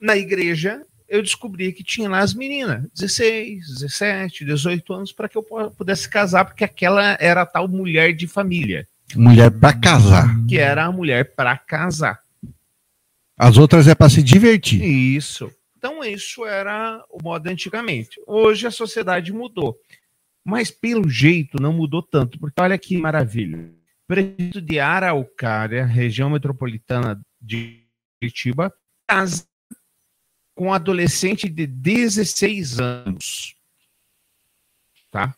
[0.00, 5.36] na igreja, eu descobri que tinha lá as meninas, 16, 17, 18 anos, para que
[5.38, 10.34] eu pu- pudesse casar, porque aquela era a tal mulher de família, Mulher pra casar.
[10.48, 12.20] que era a mulher para casar.
[13.38, 14.82] As outras é pra se divertir.
[14.82, 15.50] Isso.
[15.86, 18.20] Então, isso era o modo antigamente.
[18.26, 19.78] Hoje a sociedade mudou.
[20.44, 23.72] Mas, pelo jeito, não mudou tanto, porque olha que maravilha.
[24.04, 27.84] Prefeito de Araucária, região metropolitana de
[28.18, 28.74] Curitiba,
[29.06, 29.46] casa
[30.56, 33.54] com um adolescente de 16 anos.
[35.12, 35.36] Tá?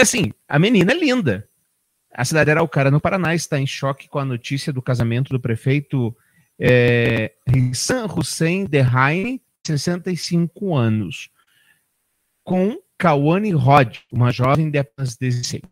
[0.00, 1.46] Assim, a menina é linda.
[2.10, 5.40] A cidade de Araucária, no Paraná, está em choque com a notícia do casamento do
[5.40, 6.16] prefeito
[6.58, 11.30] é, Hassan Hussein Dehaene, 65 anos,
[12.42, 15.62] com Kawane Rod, uma jovem de apenas 16.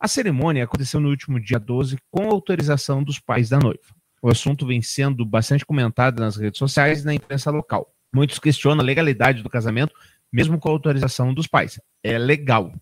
[0.00, 3.94] A cerimônia aconteceu no último dia 12 com autorização dos pais da noiva.
[4.20, 7.94] O assunto vem sendo bastante comentado nas redes sociais e na imprensa local.
[8.12, 9.94] Muitos questionam a legalidade do casamento,
[10.32, 11.80] mesmo com a autorização dos pais.
[12.02, 12.72] É legal,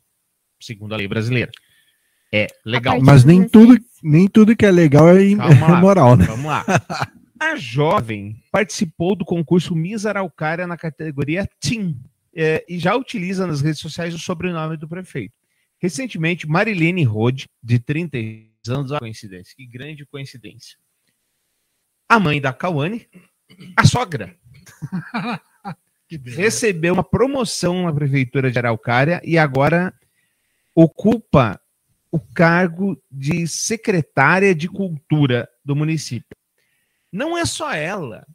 [0.60, 1.50] segundo a lei brasileira.
[2.32, 3.00] É legal.
[3.00, 3.50] Mas nem 16.
[3.50, 5.78] tudo, nem tudo que é legal é, im- Calma lá.
[5.78, 6.24] é moral, né?
[6.26, 6.64] Vamos lá.
[7.38, 11.96] A jovem participou do concurso Miss Araucária na categoria Team
[12.34, 15.34] é, e já utiliza nas redes sociais o sobrenome do prefeito.
[15.80, 20.78] Recentemente, Marilene Rode, de 36 anos, a coincidência, que grande coincidência.
[22.08, 23.08] A mãe da Cauane,
[23.76, 24.36] a sogra,
[26.26, 29.92] recebeu uma promoção na prefeitura de Araucária e agora
[30.74, 31.60] ocupa
[32.12, 36.36] o cargo de secretária de cultura do município.
[37.10, 38.26] Não é só ela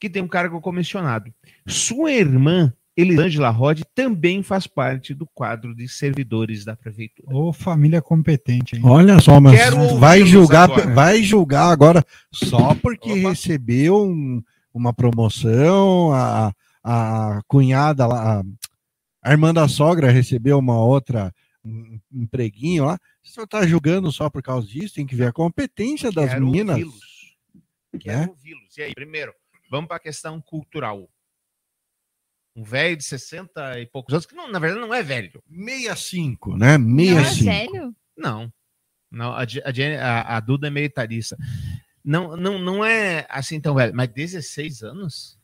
[0.00, 1.32] que tem um cargo comissionado.
[1.66, 7.34] Sua irmã, Elisângela Rod, também faz parte do quadro de servidores da prefeitura.
[7.36, 8.82] Ô, família competente, hein?
[8.84, 10.94] Olha só, mas Quero vai julgar, agora.
[10.94, 13.30] vai julgar agora só porque Opa.
[13.30, 14.40] recebeu um-
[14.72, 16.52] uma promoção, a,
[16.82, 18.44] a cunhada lá, a,
[19.22, 21.32] a irmã da sogra recebeu uma outra
[21.64, 22.98] um empreguinho lá.
[23.22, 26.44] Você só tá julgando só por causa disso, tem que ver a competência das Quero
[26.44, 26.76] meninas.
[26.76, 27.36] ouvi-los.
[28.00, 28.26] Quero né?
[28.28, 28.76] ouvi-los.
[28.76, 29.32] E aí, primeiro,
[29.70, 31.08] vamos para a questão cultural.
[32.56, 35.42] Um velho de 60 e poucos anos, que não, na verdade não é velho.
[35.50, 36.78] 65, né?
[36.78, 37.44] Não é 65.
[37.72, 37.96] velho?
[38.16, 38.52] Não.
[39.10, 41.36] não a, Je- a, Jenny- a- a Duda é militarista.
[42.04, 45.38] Não, não, não é assim tão velho, mas 16 anos?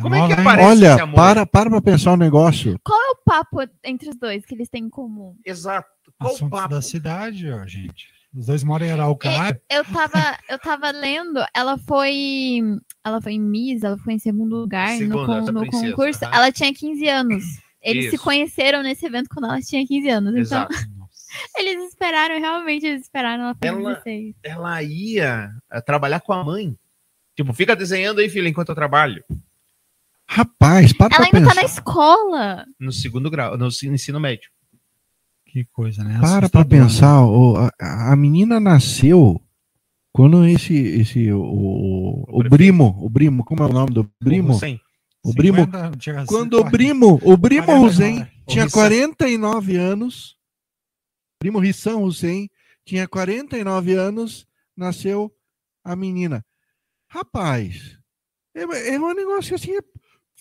[0.00, 1.14] Como é que aparece esse Olha, amor?
[1.16, 2.78] para, para pra pensar um negócio.
[2.84, 5.34] Qual é o papo entre os dois que eles têm em comum?
[5.44, 5.88] Exato.
[6.18, 6.74] Qual o Assuntos papo?
[6.74, 8.08] da cidade, ó, gente.
[8.34, 9.60] Os dois moram em Araucária.
[9.68, 12.60] Eu tava, eu tava lendo, ela foi.
[13.04, 16.24] Ela foi em Miss, ela foi em segundo lugar Segunda, no, no princesa, concurso.
[16.26, 17.44] Ela tinha 15 anos.
[17.82, 18.24] Eles se Isso.
[18.24, 20.30] conheceram nesse evento quando ela tinha 15 anos.
[20.32, 20.74] Então, Exato.
[21.56, 24.34] eles esperaram, realmente, eles esperaram ela fazer Ela- 16.
[24.44, 26.76] Ela ia eh, trabalhar com a mãe.
[27.34, 29.24] Tipo, fica desenhando aí, filha, enquanto eu trabalho.
[30.32, 31.62] Rapaz, para Ela pra ainda tá pensar.
[31.62, 32.66] na escola.
[32.78, 34.48] No segundo grau, no ensino médio.
[35.44, 36.18] Que coisa, né?
[36.20, 36.66] Para pra né?
[36.68, 39.42] pensar, o- a, a menina nasceu
[40.12, 42.50] quando esse, esse o, o, o prefeito.
[42.50, 44.52] Brimo, o Brimo, como é o nome do Brimo?
[44.54, 44.80] Hussein.
[45.24, 48.82] O Brimo, 50, chega a quando o Brimo, o Brimo 49, Hussein o tinha Hussein.
[48.82, 50.36] 49 anos,
[51.40, 52.48] Primo Rissam Hussein
[52.86, 55.30] tinha 49 anos, nasceu
[55.84, 56.44] a menina.
[57.08, 57.98] Rapaz,
[58.54, 59.72] é, é um negócio assim,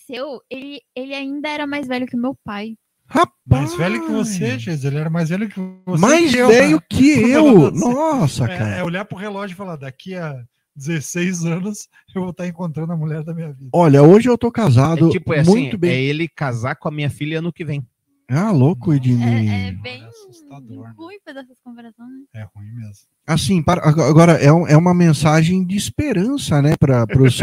[0.09, 2.75] Seu, ele, ele ainda era mais velho que meu pai.
[3.05, 3.35] rapaz.
[3.45, 4.83] Mais velho que você, Jesus.
[4.85, 6.01] Ele era mais velho que você.
[6.01, 6.83] Mais que eu, velho né?
[6.89, 7.71] que eu.
[7.71, 8.45] Nossa.
[8.49, 8.85] É, é cara.
[8.85, 10.43] olhar pro relógio e falar: daqui a
[10.75, 13.69] 16 anos eu vou estar encontrando a mulher da minha vida.
[13.73, 15.91] Olha, hoje eu tô casado É tipo, é assim, muito bem.
[15.91, 17.85] é ele casar com a minha filha ano que vem.
[18.31, 19.49] Ah, louco, Ednei.
[19.49, 20.93] É, é bem assustador, né?
[20.95, 22.09] ruim fazer essas comparações.
[22.09, 22.41] né?
[22.41, 23.07] É ruim mesmo.
[23.25, 27.33] Assim, para, agora é, um- é uma mensagem de esperança, né, para os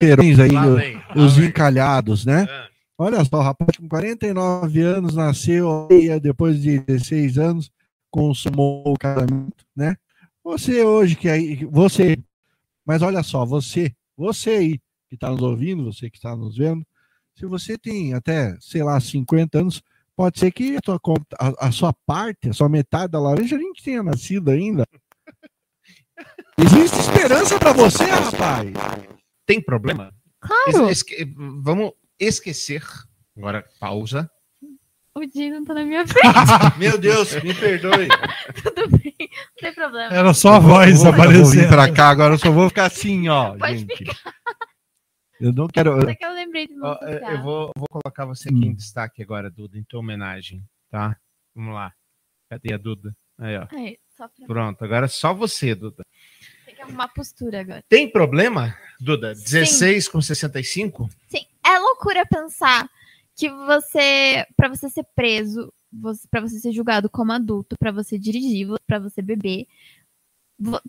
[0.00, 1.48] aí, vem, os vem.
[1.48, 2.46] encalhados, né?
[2.48, 2.68] Ah,
[3.00, 5.86] Olha só, o rapaz com 49 anos nasceu
[6.20, 7.70] depois de 16 anos,
[8.10, 9.96] consumou o casamento, né?
[10.42, 12.18] Você hoje que aí, você,
[12.84, 16.84] mas olha só, você, você aí que está nos ouvindo, você que está nos vendo,
[17.36, 19.80] se você tem até, sei lá, 50 anos,
[20.16, 21.00] pode ser que a, tua,
[21.38, 24.84] a, a sua parte, a sua metade da laranja nem tenha nascido ainda.
[26.58, 28.72] Existe esperança para você, rapaz.
[29.48, 30.12] Tem problema?
[30.40, 32.84] Claro, Es- esque- vamos esquecer.
[33.36, 34.30] Agora, pausa.
[35.14, 36.22] o Dino tá na minha frente,
[36.78, 38.06] Meu Deus, me perdoe.
[38.62, 40.14] tudo bem, não tem problema.
[40.14, 41.68] Era só a voz Eu vou- eu vou vir aparecendo.
[41.70, 44.04] pra cá, agora eu só vou ficar assim, ó, Pode gente.
[45.40, 46.00] Eu não quero.
[46.02, 47.30] Só que eu lembrei de não eu- social.
[47.32, 48.64] eu vou, vou colocar você aqui Hum.
[48.70, 51.16] em destaque agora, Duda, em tua homenagem, tá?
[51.54, 51.92] Vamos lá.
[52.50, 53.14] Cadê a Duda?
[53.38, 53.66] Aí, ó.
[53.70, 54.46] Aí, só pra...
[54.46, 56.04] Pronto, agora é só você, Duda.
[56.78, 57.84] Tem que arrumar postura agora.
[57.88, 59.34] Tem problema, Duda?
[59.34, 61.10] 16 com 65?
[61.28, 62.88] Sim, é loucura pensar
[63.34, 68.16] que você, pra você ser preso, você, para você ser julgado como adulto, pra você
[68.16, 69.66] dirigir, pra você beber,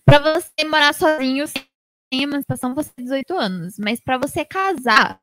[0.06, 1.64] pra você morar sozinho sem
[2.12, 3.80] emancipação, você tem 18 anos.
[3.80, 5.20] Mas pra você casar,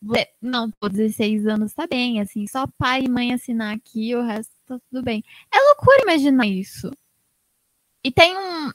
[0.00, 4.22] você, não, pô, 16 anos tá bem, assim, só pai e mãe assinar aqui, o
[4.22, 5.22] resto tá tudo bem.
[5.52, 6.90] É loucura imaginar isso.
[8.02, 8.70] E tem um,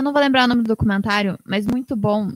[0.00, 2.32] eu não vou lembrar o nome do documentário, mas muito bom,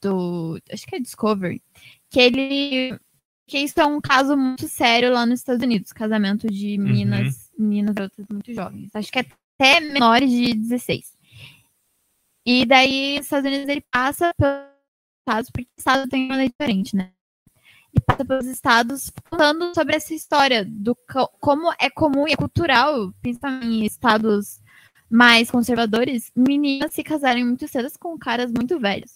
[0.00, 1.62] do, acho que é Discovery,
[2.10, 2.98] que ele
[3.46, 7.92] que isso é um caso muito sério lá nos Estados Unidos, casamento de meninas, meninas
[7.92, 8.90] e garotas muito jovens.
[8.94, 11.12] Acho que até menores de 16.
[12.46, 14.64] E daí, nos Estados Unidos, ele passa pelos
[15.20, 17.10] estados, porque o estado tem uma lei diferente, né?
[17.94, 22.36] Ele passa pelos estados contando sobre essa história, do co- como é comum e é
[22.36, 24.60] cultural, principalmente em estados
[25.14, 29.12] mais conservadores, meninas se casarem muito cedo com caras muito velhos.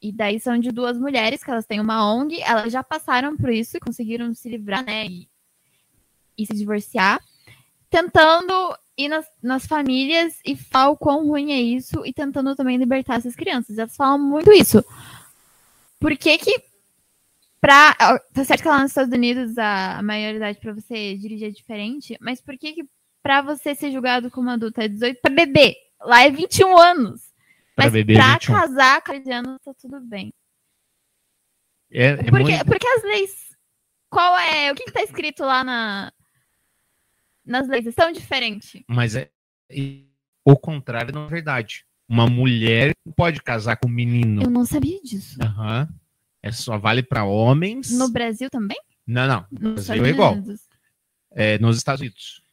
[0.00, 3.50] E daí são de duas mulheres que elas têm uma ONG, elas já passaram por
[3.50, 5.06] isso e conseguiram se livrar, né?
[5.06, 5.28] E,
[6.38, 7.20] e se divorciar,
[7.90, 8.52] tentando
[8.96, 13.18] ir nas, nas famílias e falar o quão ruim é isso e tentando também libertar
[13.18, 13.78] essas crianças.
[13.78, 14.84] Elas falam muito isso.
[15.98, 16.62] Por que que
[17.60, 17.96] pra,
[18.32, 22.40] tá certo que lá nos Estados Unidos a, maioridade para você dirigir é diferente, mas
[22.40, 22.88] por que que
[23.26, 25.74] pra você ser julgado como adulto é 18 pra beber?
[26.00, 27.22] Lá é 21 anos.
[27.74, 28.54] Pra Mas beber, pra 21.
[28.54, 30.32] casar com 15 anos tá tudo bem.
[31.90, 32.64] É, é Porque, muito...
[32.64, 33.56] porque as leis.
[34.08, 34.70] Qual é.
[34.70, 36.12] O que, que tá escrito lá na,
[37.44, 37.92] nas leis?
[37.94, 38.80] São diferentes.
[38.86, 39.28] Mas é
[39.68, 40.08] e
[40.44, 41.84] o contrário não é verdade.
[42.08, 44.42] Uma mulher não pode casar com um menino.
[44.42, 45.36] Eu não sabia disso.
[45.42, 45.88] Aham.
[46.40, 47.90] É só vale para homens.
[47.90, 48.78] No Brasil também?
[49.04, 49.46] Não, não.
[49.50, 50.36] Nos Brasil é igual.
[51.32, 52.45] É nos Estados Unidos.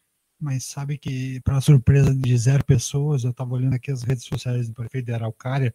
[0.43, 4.67] Mas sabe que, para surpresa de zero pessoas, eu estava olhando aqui as redes sociais
[4.67, 5.73] do prefeito de Araucária,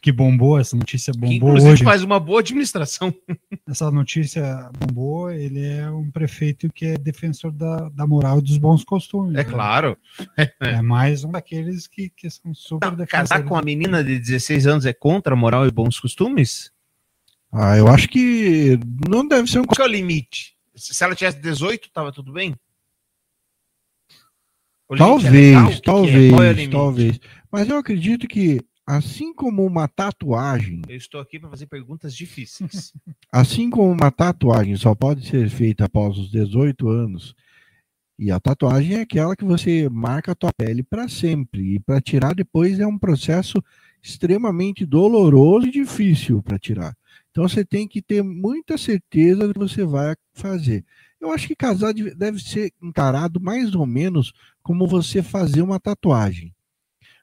[0.00, 1.82] que bombou, essa notícia Que, bombou inclusive hoje.
[1.84, 3.12] faz uma boa administração.
[3.66, 8.56] Essa notícia bombou, ele é um prefeito que é defensor da, da moral e dos
[8.56, 9.34] bons costumes.
[9.34, 9.44] É né?
[9.44, 9.98] claro.
[10.60, 13.30] É mais um daqueles que, que são super defensores.
[13.30, 16.70] casar com uma menina de 16 anos é contra a moral e bons costumes?
[17.50, 19.64] Ah, eu acho que não deve ser um.
[19.64, 20.54] Qual que é o limite?
[20.76, 22.54] Se ela tivesse 18, tava tudo bem?
[24.90, 25.08] É legal?
[25.20, 25.80] Talvez, é?
[25.80, 26.72] talvez, é limite?
[26.72, 27.20] talvez.
[27.50, 32.92] Mas eu acredito que, assim como uma tatuagem, Eu estou aqui para fazer perguntas difíceis.
[33.32, 37.34] assim como uma tatuagem só pode ser feita após os 18 anos,
[38.18, 41.74] E a tatuagem é aquela que você marca a tua pele para sempre.
[41.74, 43.62] E para tirar depois é um processo
[44.02, 46.94] extremamente doloroso e difícil para tirar.
[47.30, 50.84] Então você tem que ter muita certeza do que você vai fazer.
[51.20, 54.32] Eu acho que casar deve ser encarado mais ou menos
[54.64, 56.52] como você fazer uma tatuagem.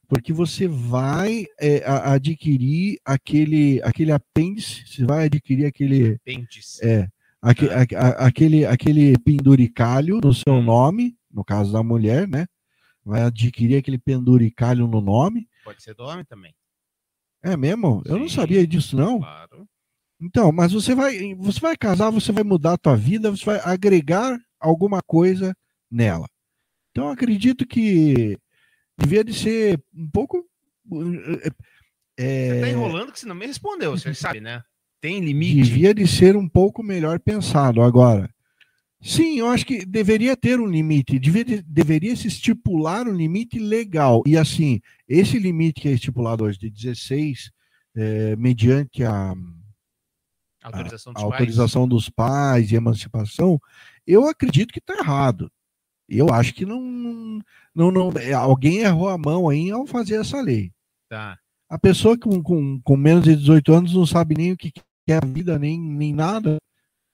[0.07, 6.85] Porque você vai é, a- adquirir aquele, aquele apêndice, você vai adquirir aquele, Apêndice.
[6.85, 7.07] é,
[7.41, 12.45] aque- a- a- aquele, aquele penduricalho no seu nome, no caso da mulher, né?
[13.03, 15.47] Vai adquirir aquele penduricalho no nome.
[15.63, 16.53] Pode ser do homem também.
[17.41, 18.03] É mesmo?
[18.05, 18.35] Eu não Sim.
[18.35, 19.19] sabia disso, não.
[19.19, 19.67] Claro.
[20.21, 23.59] Então, mas você vai, você vai casar, você vai mudar a tua vida, você vai
[23.63, 25.55] agregar alguma coisa
[25.89, 26.27] nela.
[26.91, 28.37] Então, eu acredito que
[28.97, 30.45] devia de ser um pouco.
[32.17, 34.61] é, Você tá enrolando que você não me respondeu, você sabe, né?
[34.99, 35.55] Tem limite.
[35.63, 37.81] devia de ser um pouco melhor pensado.
[37.81, 38.29] Agora,
[39.01, 43.57] sim, eu acho que deveria ter um limite, devia de- deveria se estipular um limite
[43.57, 44.21] legal.
[44.27, 47.51] E assim, esse limite que é estipulado hoje de 16,
[47.95, 49.33] é, mediante a,
[50.63, 51.33] Autorização a dos pais.
[51.33, 53.59] autorização dos pais e emancipação,
[54.05, 55.51] eu acredito que está errado.
[56.11, 56.81] Eu acho que não,
[57.73, 60.71] não, não, é, alguém errou a mão aí ao fazer essa lei.
[61.09, 61.37] Tá.
[61.69, 64.73] A pessoa com, com, com menos de 18 anos não sabe nem o que
[65.07, 66.57] é a vida, nem, nem nada.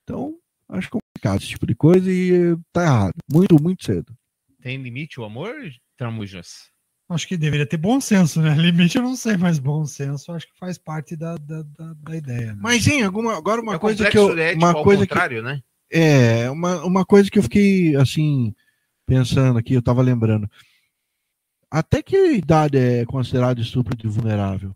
[0.03, 0.35] Então,
[0.69, 3.13] acho complicado esse tipo de coisa e eh, tá errado.
[3.31, 4.15] Muito, muito cedo.
[4.61, 5.53] Tem limite o amor,
[5.95, 6.71] Tramujas?
[7.09, 8.53] Acho que deveria ter bom senso, né?
[8.57, 12.15] Limite eu não sei, mas bom senso acho que faz parte da, da, da, da
[12.15, 12.53] ideia.
[12.53, 12.59] Né?
[12.59, 14.37] Mas, hein, alguma, agora uma É coisa que eu.
[14.37, 15.61] ético Uma ao coisa que, né?
[15.89, 18.53] É, uma, uma coisa que eu fiquei assim,
[19.07, 20.51] pensando aqui, eu tava lembrando.
[21.71, 24.75] Até que idade é considerado estupro de vulnerável?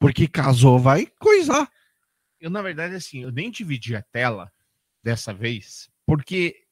[0.00, 1.70] Porque casou, vai coisar.
[2.40, 4.52] Eu, na verdade, assim, eu nem dividi a tela
[5.02, 6.64] dessa vez, porque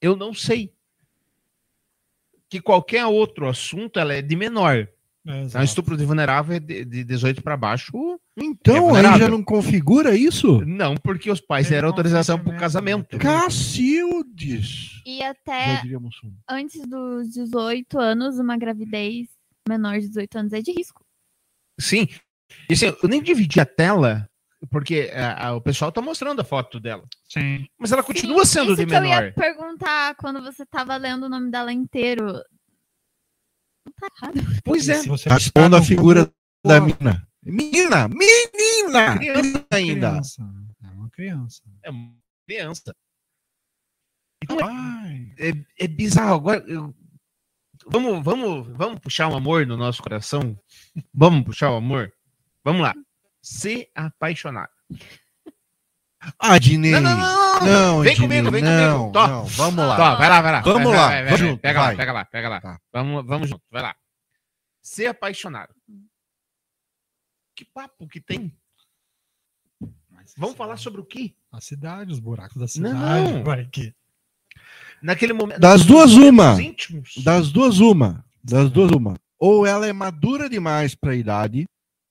[0.00, 0.72] eu não sei.
[2.48, 4.88] Que qualquer outro assunto ela é de menor.
[5.26, 7.92] É, Então, estupro de vulnerável é de, de 18 para baixo.
[8.36, 9.18] Então, aí vulnerável.
[9.18, 10.60] já não configura isso?
[10.64, 13.16] Não, porque os pais deram autorização para o consentimento, casamento.
[13.18, 13.22] né?
[13.22, 15.02] Cacildes!
[15.04, 15.82] E até
[16.48, 19.28] antes dos 18 anos, uma gravidez
[19.68, 21.04] menor de 18 anos é de risco.
[21.78, 22.08] Sim.
[22.68, 24.28] E, assim, eu nem dividi a tela,
[24.70, 27.04] porque ah, ah, o pessoal tá mostrando a foto dela.
[27.28, 27.66] Sim.
[27.78, 29.24] Mas ela continua Sim, sendo isso de que eu menor.
[29.24, 32.42] ia perguntar quando você tava lendo o nome dela inteiro.
[33.90, 34.62] Não tá errado.
[34.64, 35.02] Pois é.
[35.02, 36.32] Se Tá expondo a figura
[36.64, 37.28] da pô, menina.
[37.42, 38.08] Menina!
[38.08, 39.18] Menina!
[39.18, 40.10] Criança ainda.
[40.10, 40.42] criança.
[40.82, 41.62] É uma criança.
[41.82, 42.14] É uma
[42.46, 42.96] criança.
[44.42, 45.32] Então, Ai.
[45.38, 45.52] é,
[45.84, 46.34] é bizarro.
[46.34, 46.94] Agora, eu-
[47.86, 50.58] vamos, vamos, vamos puxar um amor no nosso coração?
[51.12, 52.12] Vamos puxar o amor?
[52.64, 52.94] Vamos lá.
[53.42, 54.70] Ser apaixonado.
[56.38, 56.92] Ah, Dinei.
[56.92, 58.00] Não, não, não, não.
[58.02, 59.12] Vem Dinei, comigo, vem não, comigo.
[59.12, 59.26] Tó.
[59.26, 59.96] não, vamos lá.
[59.96, 60.60] Tó, vai lá, vai lá.
[60.60, 61.48] Vamos Vai, lá, vai, vai, vamos vai.
[61.48, 62.60] junto, Pega lá, pega lá, pega lá.
[62.60, 62.80] Tá.
[62.92, 63.94] Vamos, vamos junto, vai lá.
[64.82, 65.74] Ser apaixonado.
[67.56, 68.54] Que papo que tem?
[70.10, 71.34] Mas Vamos falar é sobre o quê?
[71.52, 73.32] a cidade, os buracos da Não, cidade.
[73.32, 73.42] não.
[73.44, 73.94] Vai que.
[75.02, 75.58] Naquele momento.
[75.58, 76.56] Das duas, uma.
[77.24, 78.24] Das duas, uma.
[78.44, 79.16] Das duas, uma.
[79.38, 81.66] Ou ela é madura demais para a idade,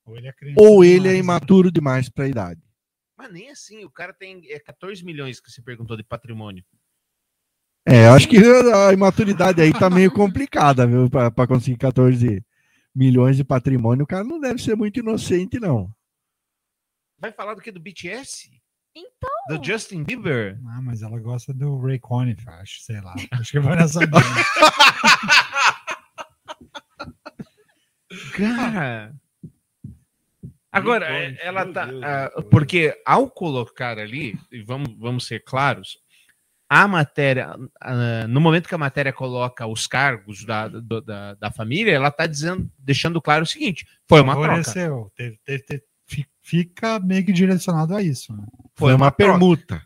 [0.05, 1.19] Ou ele é ou ele é demais, né?
[1.19, 2.61] imaturo demais para a idade.
[3.19, 6.63] Mas nem assim, o cara tem é, 14 milhões que você perguntou de patrimônio.
[7.85, 11.09] É, eu acho que a imaturidade aí tá meio complicada, viu?
[11.09, 12.41] Para conseguir 14
[12.95, 15.93] milhões de patrimônio, o cara não deve ser muito inocente, não.
[17.19, 17.73] Vai falar do que?
[17.73, 18.49] Do BTS?
[18.95, 19.29] Então.
[19.49, 20.57] Do Justin Bieber?
[20.67, 23.15] Ah, mas ela gosta do Ray Conniff, acho, sei lá.
[23.31, 23.99] Acho que vai nessa.
[28.37, 29.13] Cara.
[30.71, 31.85] Agora, é, Deus, ela tá.
[31.85, 32.45] Deus, ah, Deus.
[32.51, 35.97] porque ao colocar ali, e vamos, vamos ser claros,
[36.69, 41.51] a matéria, ah, no momento que a matéria coloca os cargos da, do- da, da
[41.51, 44.47] família, ela tá dizendo, deixando claro o seguinte: foi uma troca.
[44.63, 45.11] Favoreceu.
[45.15, 48.31] Teve- teve- teve- fi- fica meio que direcionado a isso.
[48.35, 48.43] Né?
[48.75, 49.31] Foi uma troca.
[49.31, 49.83] permuta.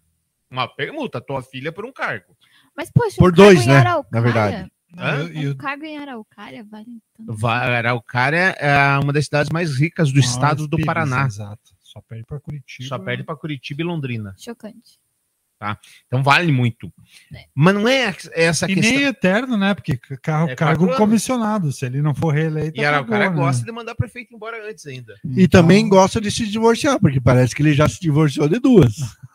[0.52, 2.38] Uma permuta, tua filha por um cargo.
[2.76, 4.72] Mas, poxa, Por um dois, né, na verdade.
[4.98, 5.24] Hã?
[5.32, 6.86] E- e o- cargo em Araucária vale
[7.18, 7.48] tanto.
[7.48, 11.26] Araucária é uma das cidades mais ricas do estado do Paraná.
[11.26, 11.74] Exato.
[11.82, 12.90] Só perde para Curitiba.
[12.90, 14.36] Só perde para Curitiba e Londrina.
[14.38, 15.00] Chocante.
[16.08, 16.92] Então vale muito.
[17.34, 17.46] É.
[17.56, 18.98] Mas não é essa E questão.
[18.98, 19.74] nem eterno, né?
[19.74, 21.72] Porque carro, É cargo comissionado.
[21.72, 22.78] Se ele não for reeleito.
[22.78, 23.48] E Araucária acabou, né?
[23.48, 25.14] gosta de mandar prefeito embora antes ainda.
[25.24, 28.60] E Então, também gosta de se divorciar, porque parece que ele já se divorciou de
[28.60, 28.94] duas.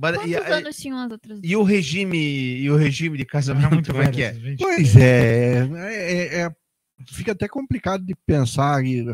[0.00, 2.18] Mas- Quantos e, anos tinham as outras e o regime
[2.58, 4.32] e o regime de casamento muito como é que é?
[4.32, 4.58] 20.
[4.58, 6.56] Pois é, é, é- é-
[7.08, 9.06] fica até complicado de pensar e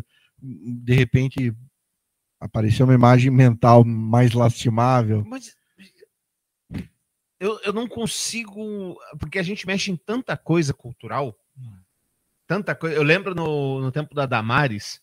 [0.42, 1.54] de repente
[2.40, 5.22] aparecer uma imagem mental mais lastimável.
[5.26, 5.54] Mas
[7.38, 8.98] eu, eu não consigo.
[9.18, 11.36] Porque a gente mexe em tanta coisa cultural.
[12.46, 12.96] Tanta coisa.
[12.96, 15.00] Eu lembro no, no tempo da Damares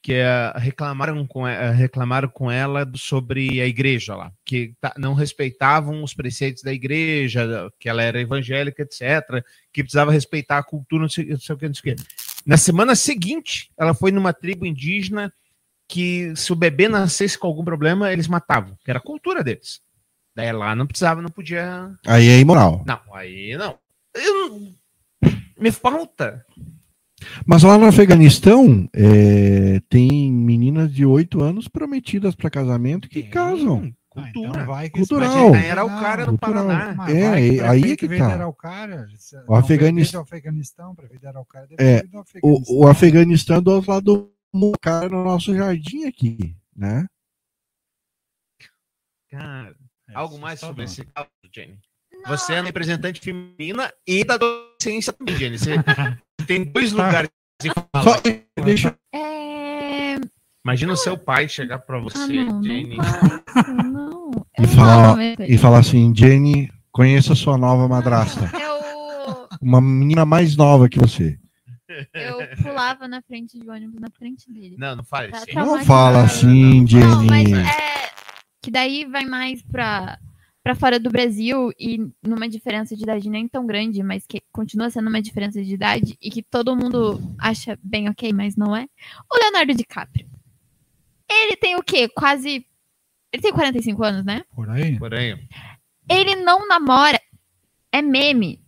[0.00, 5.12] que eh, reclamaram, com, eh, reclamaram com ela sobre a igreja lá, que ta- não
[5.12, 11.02] respeitavam os preceitos da igreja, que ela era evangélica, etc., que precisava respeitar a cultura,
[11.02, 12.02] não sei, não sei o que, não sei o que.
[12.46, 15.32] Na semana seguinte, ela foi numa tribo indígena
[15.88, 19.80] que se o bebê nascesse com algum problema, eles matavam, que era a cultura deles.
[20.34, 21.90] Daí lá não precisava, não podia.
[22.06, 22.84] Aí é imoral.
[22.86, 23.76] Não, aí não.
[24.14, 24.74] Eu não-
[25.58, 26.46] Me falta.
[27.46, 33.30] Mas lá no Afeganistão, é, tem meninas de 8 anos prometidas para casamento que Tem
[33.30, 33.92] casam.
[34.16, 34.64] Ah, então Cultura.
[34.64, 35.50] vai Cultural.
[35.50, 36.66] Mas era o cara do Cultural.
[36.66, 37.10] Paraná.
[37.10, 38.48] É, vai que o aí é que tá.
[39.46, 42.76] O prefeito do Afeganistão, de Araucária, É, O, Afeganistão.
[42.76, 44.04] o Afeganistão é do outro lado
[44.52, 47.06] do cara, no nosso jardim aqui, né?
[49.30, 49.74] Cara,
[50.08, 51.78] É algo mais sobre esse caso, Jenny?
[52.12, 55.58] Não, Você é representante feminina e da docência também, Jenny.
[55.58, 55.74] Você
[56.48, 57.30] tem dois lugares
[57.62, 58.04] de fala.
[58.04, 58.20] Só
[58.64, 58.96] deixa.
[59.14, 60.16] é...
[60.64, 62.96] Imagina o seu pai chegar pra você, Ah, não, Jenny.
[63.92, 64.30] não.
[64.58, 68.50] E falar- E falar assim, Jenny, conheça sua nova madrasta.
[68.54, 71.38] Eu, Uma menina mais nova que você.
[72.14, 74.76] eu pulava na frente de ônibus, na frente dele.
[74.78, 75.46] Não, não fale Tá assim.
[75.52, 75.78] traumatizado.
[75.78, 77.60] Não fala assim, Não, mas Jenny.
[77.68, 78.10] é
[78.62, 80.18] que daí vai mais pra,
[80.68, 84.90] pra fora do Brasil e numa diferença de idade nem tão grande, mas que continua
[84.90, 88.86] sendo uma diferença de idade e que todo mundo acha bem ok, mas não é.
[89.32, 90.28] O Leonardo DiCaprio.
[91.26, 92.06] Ele tem o quê?
[92.06, 92.66] Quase.
[93.32, 94.44] Ele tem 45 anos, né?
[94.54, 94.98] Por aí.
[94.98, 95.48] Porém,
[96.06, 97.18] Ele não namora.
[97.90, 98.62] É meme.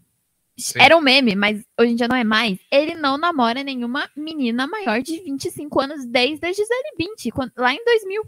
[0.57, 0.81] Sim.
[0.81, 2.59] Era um meme, mas hoje em dia não é mais.
[2.73, 7.85] Ele não namora nenhuma menina maior de 25 anos desde a Gisele Bündchen, lá em
[7.85, 8.23] 2000.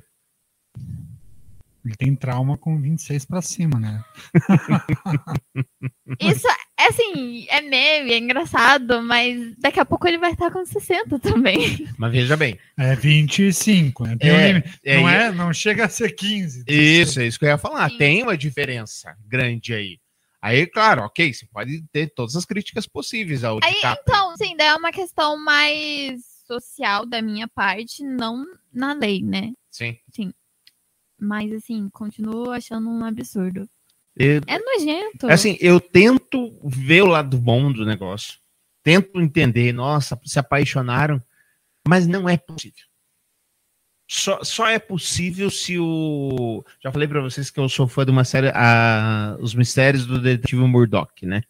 [1.84, 4.04] Ele tem trauma com 26 pra cima, né?
[6.20, 6.46] Isso
[6.78, 11.18] é assim, é meme, é engraçado, mas daqui a pouco ele vai estar com 60
[11.18, 11.86] também.
[11.98, 12.58] mas veja bem.
[12.78, 14.16] É 25, né?
[14.22, 16.64] Um É, é, não, e- é, não chega a ser 15.
[16.68, 17.90] Isso, é isso que eu ia falar.
[17.90, 17.98] Sim.
[17.98, 19.98] Tem uma diferença grande aí.
[20.40, 24.02] Aí, claro, ok, você pode ter todas as críticas possíveis ao Aí, DiCaprio.
[24.08, 29.52] então, sim, daí é uma questão mais social da minha parte, não na lei, né?
[29.70, 29.96] Sim.
[31.22, 33.68] Mas assim, continuo achando um absurdo.
[34.18, 35.28] E, É nojento.
[35.30, 38.40] assim, eu tento ver o lado bom do negócio.
[38.82, 41.22] Tento entender, nossa, se apaixonaram,
[41.86, 42.84] mas não é possível.
[44.10, 46.64] Só, só é possível se o.
[46.82, 50.20] Já falei pra vocês que eu sou fã de uma série, a, Os Mistérios do
[50.20, 51.42] Detetive Murdoch, né?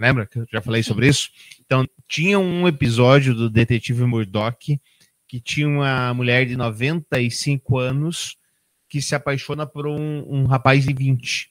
[0.00, 1.30] Lembra que eu já falei sobre isso?
[1.60, 4.80] Então, tinha um episódio do Detetive Murdoch
[5.28, 8.36] que tinha uma mulher de 95 anos
[8.92, 11.48] que se apaixona por um, um rapaz de 20.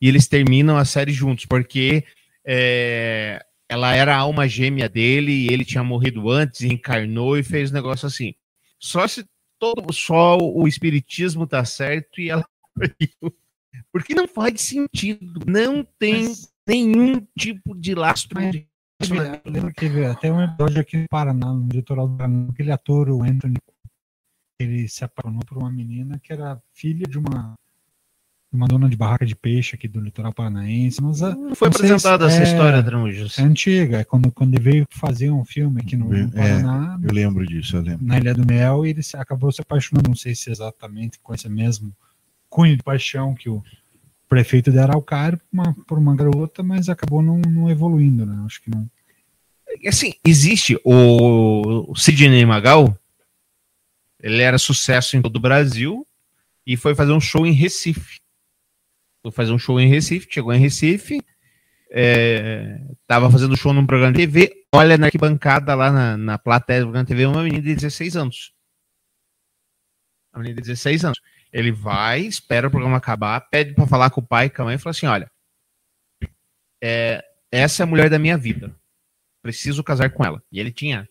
[0.00, 2.02] E eles terminam a série juntos, porque
[2.42, 7.70] é, ela era a alma gêmea dele e ele tinha morrido antes, encarnou e fez
[7.70, 8.34] um negócio assim.
[8.78, 9.26] Só se
[9.58, 12.48] todo só o espiritismo tá certo e ela
[13.92, 18.66] porque não faz sentido, não tem Mas- nenhum tipo de lastro de
[19.44, 23.10] Eu lembro que até um episódio aqui no Paraná, no litoral do Paraná, aquele ator,
[23.10, 23.58] o Anthony,
[24.62, 27.54] ele se apaixonou por uma menina que era filha de uma,
[28.52, 31.00] uma dona de barraca de peixe aqui do litoral paranaense.
[31.02, 33.38] Mas a- Não foi não sei se- apresentada essa é- história, Tramujas.
[33.38, 36.26] é antiga, é quando, quando ele veio fazer um filme aqui no, no É.
[36.60, 38.04] Paraná, Eu lembro disso, eu lembro.
[38.04, 41.32] na Ilha do Mel, e ele se, acabou se apaixonando, não sei se exatamente com
[41.34, 41.94] esse mesmo
[42.48, 43.62] cunho de paixão que o
[44.28, 48.42] prefeito de Araucária por uma, por uma garota, mas acabou não, não evoluindo, né?
[48.44, 48.88] Acho que não.
[49.86, 52.96] Assim, existe o, o Sidney Magal,
[54.22, 56.06] ele era sucesso em todo o Brasil
[56.66, 58.20] e foi fazer um show em Recife.
[59.22, 61.22] Foi fazer um show em Recife, chegou em Recife,
[61.90, 66.80] é, tava fazendo show num programa de TV, olha na arquibancada lá na, na plateia
[66.80, 68.52] do programa de TV, uma menina de 16 anos.
[70.32, 71.20] Uma menina de 16 anos.
[71.52, 74.64] Ele vai, espera o programa acabar, pede para falar com o pai e com a
[74.66, 75.30] mãe e fala assim: olha,
[76.82, 78.74] é, essa é a mulher da minha vida.
[79.42, 80.42] Preciso casar com ela.
[80.52, 81.08] E ele tinha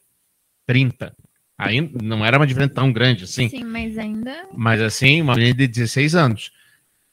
[0.66, 1.16] 30.
[1.60, 3.50] Aí não era uma diferença tão grande assim.
[3.50, 4.48] Sim, mas ainda.
[4.54, 6.52] Mas assim, uma menina de 16 anos.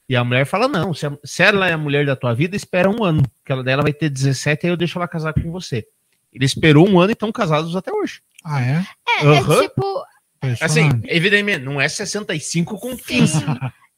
[0.09, 2.55] E a mulher fala: não, se, a- se ela é a mulher da tua vida,
[2.55, 3.23] espera um ano.
[3.45, 5.85] Que ela dela vai ter 17, aí eu deixo ela casar com você.
[6.33, 8.21] Ele esperou um ano e estão casados até hoje.
[8.45, 8.85] Ah, é?
[9.21, 9.59] É, Aham.
[9.59, 10.05] é tipo.
[10.61, 13.39] Assim, evidentemente, não é 65 com 15.
[13.41, 13.45] Sim,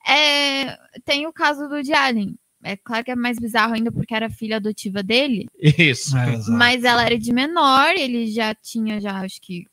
[0.08, 2.36] é, tem o caso do de Allen.
[2.62, 6.16] É claro que é mais bizarro ainda porque era filha adotiva dele, Isso.
[6.16, 9.64] É, mas ela era de menor, ele já tinha já acho que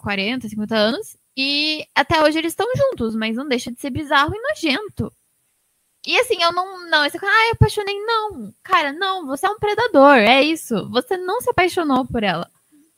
[0.00, 4.34] 40, 50 anos e até hoje eles estão juntos, mas não deixa de ser bizarro
[4.34, 5.12] e nojento.
[6.06, 6.88] E assim, eu não.
[6.88, 7.94] Não, esse cara, ah, eu apaixonei.
[8.04, 10.88] Não, cara, não, você é um predador, é isso.
[10.90, 12.50] Você não se apaixonou por ela.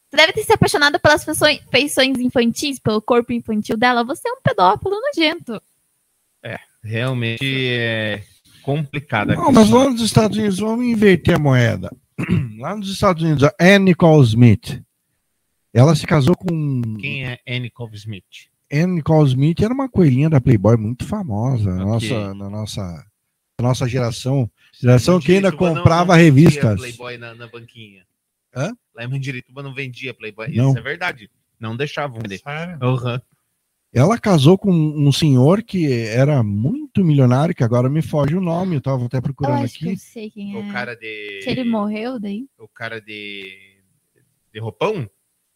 [0.09, 4.05] Você deve ter se apaixonado pelas feições, infantis, pelo corpo infantil dela.
[4.05, 5.61] Você é um pedófilo nojento.
[6.83, 8.23] Realmente é
[8.63, 9.35] complicada.
[9.37, 11.95] Não, mas lá nos Estados Unidos, vamos inverter a moeda.
[12.59, 14.83] Lá nos Estados Unidos, a Anne Nicole Smith,
[15.73, 16.83] ela se casou com.
[17.01, 18.25] Quem é Annie Cove Smith?
[18.73, 22.09] Anne Nicole Smith era uma coelhinha da Playboy muito famosa na, Ok.
[22.09, 22.83] nossa, na, nossa,
[23.61, 24.51] na nossa geração.
[24.81, 26.81] Geração que ainda não- comprava não vendia revistas.
[26.81, 28.07] Playboy na, na banquinha.
[28.57, 28.73] Hã?
[28.95, 30.49] Lá em Mandirituba não vendia Playboy.
[30.57, 30.71] Não.
[30.71, 31.31] Isso é verdade.
[31.61, 32.41] Não deixavam vender.
[32.83, 33.21] Uhum.
[33.95, 38.77] Ela casou com um senhor que era muito milionário, que agora me foge o nome,
[38.77, 39.99] eu estava até Eu procurando acho que eu aqui.
[40.01, 40.59] sei quem é.
[40.61, 41.41] O cara de.
[41.45, 42.47] Que ele morreu daí.
[42.59, 43.77] O cara de.
[44.53, 45.07] De roupão?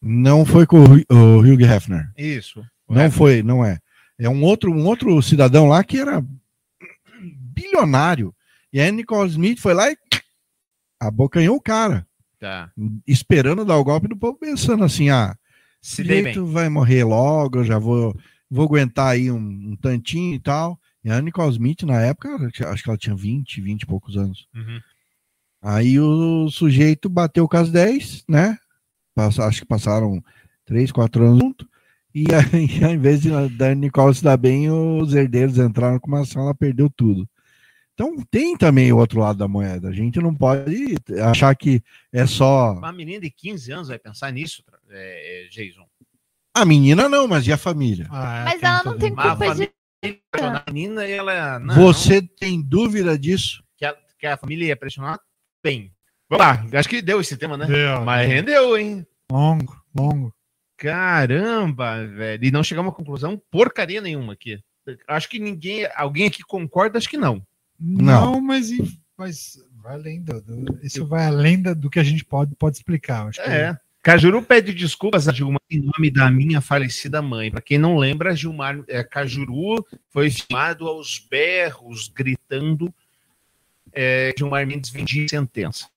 [0.07, 2.11] Não foi com o Hugh- Hefner.
[2.17, 2.65] Isso.
[2.89, 3.79] Não foi, não é.
[4.19, 6.25] É um outro, um outro cidadão lá que era
[7.21, 8.35] bilionário.
[8.73, 9.97] E a Nicole Smith foi lá e
[11.01, 12.07] abocanhou o cara,
[12.39, 12.71] Tá.
[13.07, 15.35] esperando dar o golpe do povo, pensando assim: ah,
[15.81, 18.15] Se jeito vai morrer logo, eu já vou,
[18.51, 20.79] vou aguentar aí um, um tantinho e tal.
[21.05, 22.29] E a Nicole Smith, na época,
[22.71, 24.47] acho que ela tinha 20, 20 e poucos anos.
[24.55, 24.81] Uhum.
[25.63, 28.59] Aí o sujeito bateu com as 10, né?
[29.17, 30.23] Passa- acho que passaram
[30.67, 31.67] 3, 4 anos junto.
[32.15, 36.21] E aí, ao invés de da Nicole se dar bem, os herdeiros entraram com uma
[36.21, 37.27] ação, ela perdeu tudo.
[37.95, 39.89] Então tem também o outro lado da moeda.
[39.89, 42.75] A gente não pode achar que é só.
[42.75, 45.87] Uma menina de 15 anos vai pensar nisso, é, é, Jason.
[46.55, 48.07] A menina não, mas e a família?
[48.11, 49.11] Ah, é, Mas ela não tem.
[49.13, 49.51] Mas a culpa de.
[49.51, 49.73] família
[50.31, 51.59] apaixonar a menina e ela.
[51.59, 53.65] Não, Você tem dúvida disso?
[53.79, 55.19] Que a, que a família ia pressionar?
[55.63, 55.91] Bem.
[56.29, 56.67] Vamos lá.
[56.79, 57.67] Acho que deu esse tema, né?
[57.67, 58.37] Deu, Mas deu.
[58.37, 59.07] rendeu, hein?
[59.31, 60.35] Longo, longo.
[60.77, 62.45] Caramba, velho.
[62.45, 64.59] E não chegamos a uma conclusão porcaria nenhuma aqui.
[65.09, 65.87] Acho que ninguém.
[65.95, 66.99] Alguém aqui concorda?
[66.99, 67.43] Acho que não.
[67.79, 68.33] Não.
[68.35, 68.71] Não, mas,
[69.17, 73.27] mas vai além do, do- isso vai além do que a gente pode, pode explicar.
[73.29, 73.77] Acho que É.
[74.03, 77.51] Cajuru pede desculpas a Gilmar em nome da minha falecida mãe.
[77.51, 82.95] Para quem não lembra, Gilmar é, Cajuru foi filmado aos berros, gritando.
[83.93, 85.89] É, Gilmar Mendes vendia sentença.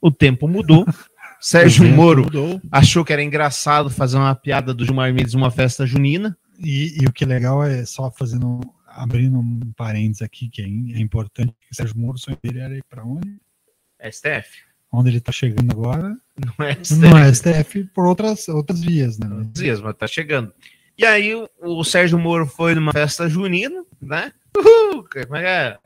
[0.00, 0.86] O tempo mudou.
[1.40, 2.60] Sérgio O vento Moro mudou.
[2.70, 6.36] achou que era engraçado fazer uma piada do Gilmar Mendes numa festa junina.
[6.58, 10.66] E, e o que é legal é só fazendo, abrindo um parênteses aqui, que é,
[10.66, 13.40] é importante, que o Sérgio Moro, o sonho dele era ir para onde?
[14.10, 14.64] STF.
[14.92, 16.14] Onde ele está chegando agora.
[16.58, 17.00] Não é STF.
[17.00, 19.28] Não é STF por outras, outras vias, né?
[19.52, 20.52] dias, mas tá chegando.
[20.98, 24.30] E aí o, o Sérgio Moro foi numa festa junina, né?
[24.54, 25.78] Uhul, como é que é?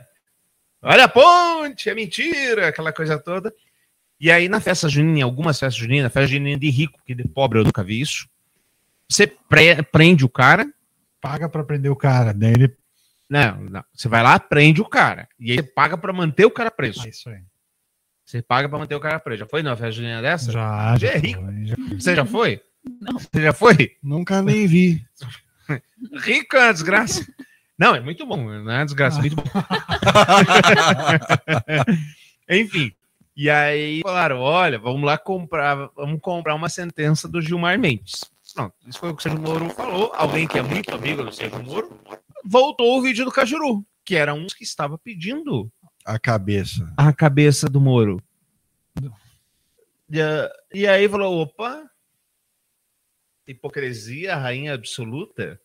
[0.82, 3.54] Olha a ponte, é mentira, aquela coisa toda.
[4.20, 7.26] E aí na festa junina, em algumas festas juninas, festa junina de rico, porque de
[7.28, 8.28] pobre eu nunca vi isso.
[9.08, 10.66] Você pre- prende o cara,
[11.20, 12.34] Paga para prender o cara.
[12.34, 12.76] Daí ele.
[13.30, 15.26] não, não, você vai lá, prende o cara.
[15.40, 17.06] E aí você paga pra manter o cara preso.
[17.06, 17.40] É isso aí.
[18.26, 19.40] Você paga pra manter o cara preso.
[19.40, 20.52] Já foi numa festa junina dessa?
[20.52, 21.08] Já, já.
[21.08, 21.42] é rico.
[21.42, 22.60] foi, já- Você já foi?
[23.00, 23.18] Não.
[23.18, 23.96] Você já foi?
[24.02, 25.02] Nunca nem vi.
[26.24, 27.26] Rico é uma desgraça.
[27.78, 29.44] Não, é muito bom, não é uma desgraça, é muito bom.
[32.48, 32.92] Enfim.
[33.36, 38.24] E aí falaram: olha, vamos lá comprar, vamos comprar uma sentença do Gilmar Mendes.
[38.54, 40.12] Pronto, isso foi o que o Sérgio Moro falou.
[40.14, 41.98] Alguém que é muito amigo do Sérgio Moro
[42.44, 45.68] voltou o vídeo do Cajuru, que era um que estava pedindo
[46.04, 46.92] A cabeça.
[46.96, 48.22] a cabeça do Moro.
[50.08, 51.82] E, a- e aí falou: opa,
[53.46, 55.60] hipocrisia, rainha absoluta?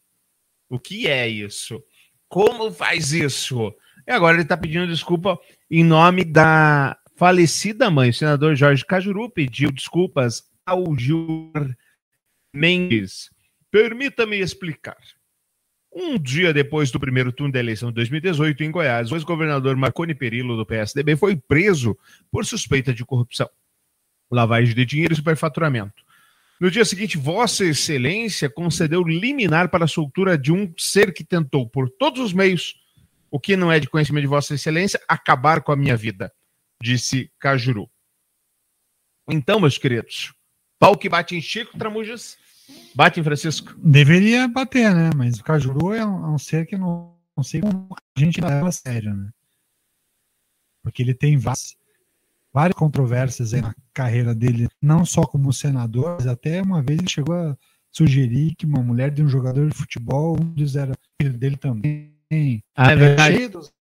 [0.69, 1.83] O que é isso?
[2.27, 3.73] Como faz isso?
[4.07, 5.39] E agora ele está pedindo desculpa
[5.69, 8.11] em nome da falecida mãe.
[8.11, 11.77] O senador Jorge Cajuru pediu desculpas ao Gilmar
[12.53, 13.29] Mendes.
[13.69, 14.95] Permita-me explicar.
[15.93, 20.15] Um dia depois do primeiro turno da eleição de 2018 em Goiás, o ex-governador Marconi
[20.15, 21.97] Perillo, do PSDB, foi preso
[22.31, 23.49] por suspeita de corrupção,
[24.31, 26.01] lavagem de dinheiro e superfaturamento.
[26.61, 31.67] No dia seguinte, Vossa Excelência concedeu liminar para a soltura de um ser que tentou,
[31.67, 32.75] por todos os meios,
[33.29, 36.31] o que não é de conhecimento de Vossa Excelência, acabar com a minha vida,
[36.81, 37.89] disse Cajuru.
[39.29, 40.33] Então, meus queridos,
[40.79, 42.37] pau que bate em Chico, Tramujas,
[42.95, 43.73] bate em Francisco.
[43.77, 45.09] Deveria bater, né?
[45.15, 48.41] Mas o Cajuru é um, é um ser que não, não sei como a gente
[48.41, 49.29] leva a sério, né?
[50.81, 51.75] Porque ele tem várias,
[52.51, 57.09] várias controvérsias aí na carreira dele, não só como senador, mas até uma vez ele
[57.09, 57.55] chegou a
[57.91, 62.15] sugerir que uma mulher de um jogador de futebol, um deles era filho dele também.
[62.75, 62.95] Ah, é
[63.35, 63.71] cheio dos-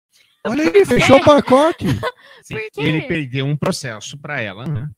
[0.44, 1.84] Olha aí, fechou o pacote.
[2.78, 4.90] Ele perdeu um processo para ela, né?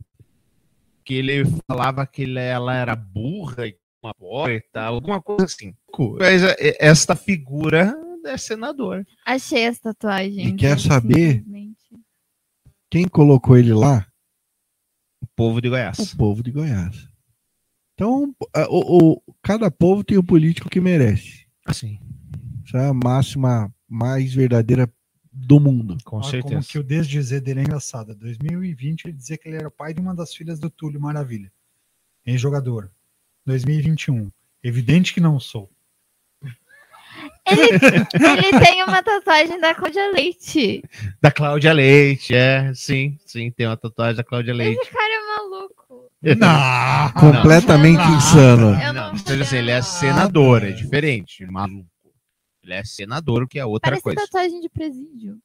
[1.04, 5.74] Que ele falava que ela era burra e uma porta, alguma coisa assim.
[6.18, 7.92] Mas é, esta figura
[8.24, 9.04] é senador.
[9.26, 10.48] Achei essa tatuagem.
[10.48, 11.42] E quer saber?
[12.90, 14.06] Quem colocou ele lá?
[15.20, 15.98] O povo de Goiás.
[16.12, 17.08] O povo de Goiás.
[17.94, 18.32] Então,
[18.68, 21.46] o, o- cada povo tem o político que merece.
[21.66, 21.98] Assim,
[22.66, 24.88] Essa é a máxima mais verdadeira
[25.32, 25.96] do mundo.
[26.04, 26.54] com Olha certeza.
[26.54, 28.14] Como que o desdizer dele é engraçado.
[28.14, 31.52] 2020 ele dizia que ele era o pai de uma das filhas do Túlio Maravilha.
[32.26, 32.90] Ex-jogador.
[33.46, 34.30] 2021.
[34.62, 35.70] Evidente que não sou.
[37.46, 40.82] Ele, ele tem uma tatuagem da Cláudia Leite.
[41.20, 44.80] Da Cláudia Leite, é, sim, sim, tem uma tatuagem da Cláudia Leite.
[44.80, 46.10] Esse cara é maluco.
[46.22, 47.12] Não!
[47.12, 48.16] Completamente não.
[48.16, 48.70] insano.
[48.76, 49.82] Não, não seja assim, ele é não.
[49.82, 51.88] senador, é diferente, maluco.
[52.70, 54.20] Ele é senador, o que é outra Parece coisa.
[54.20, 55.38] tatuagem de presídio.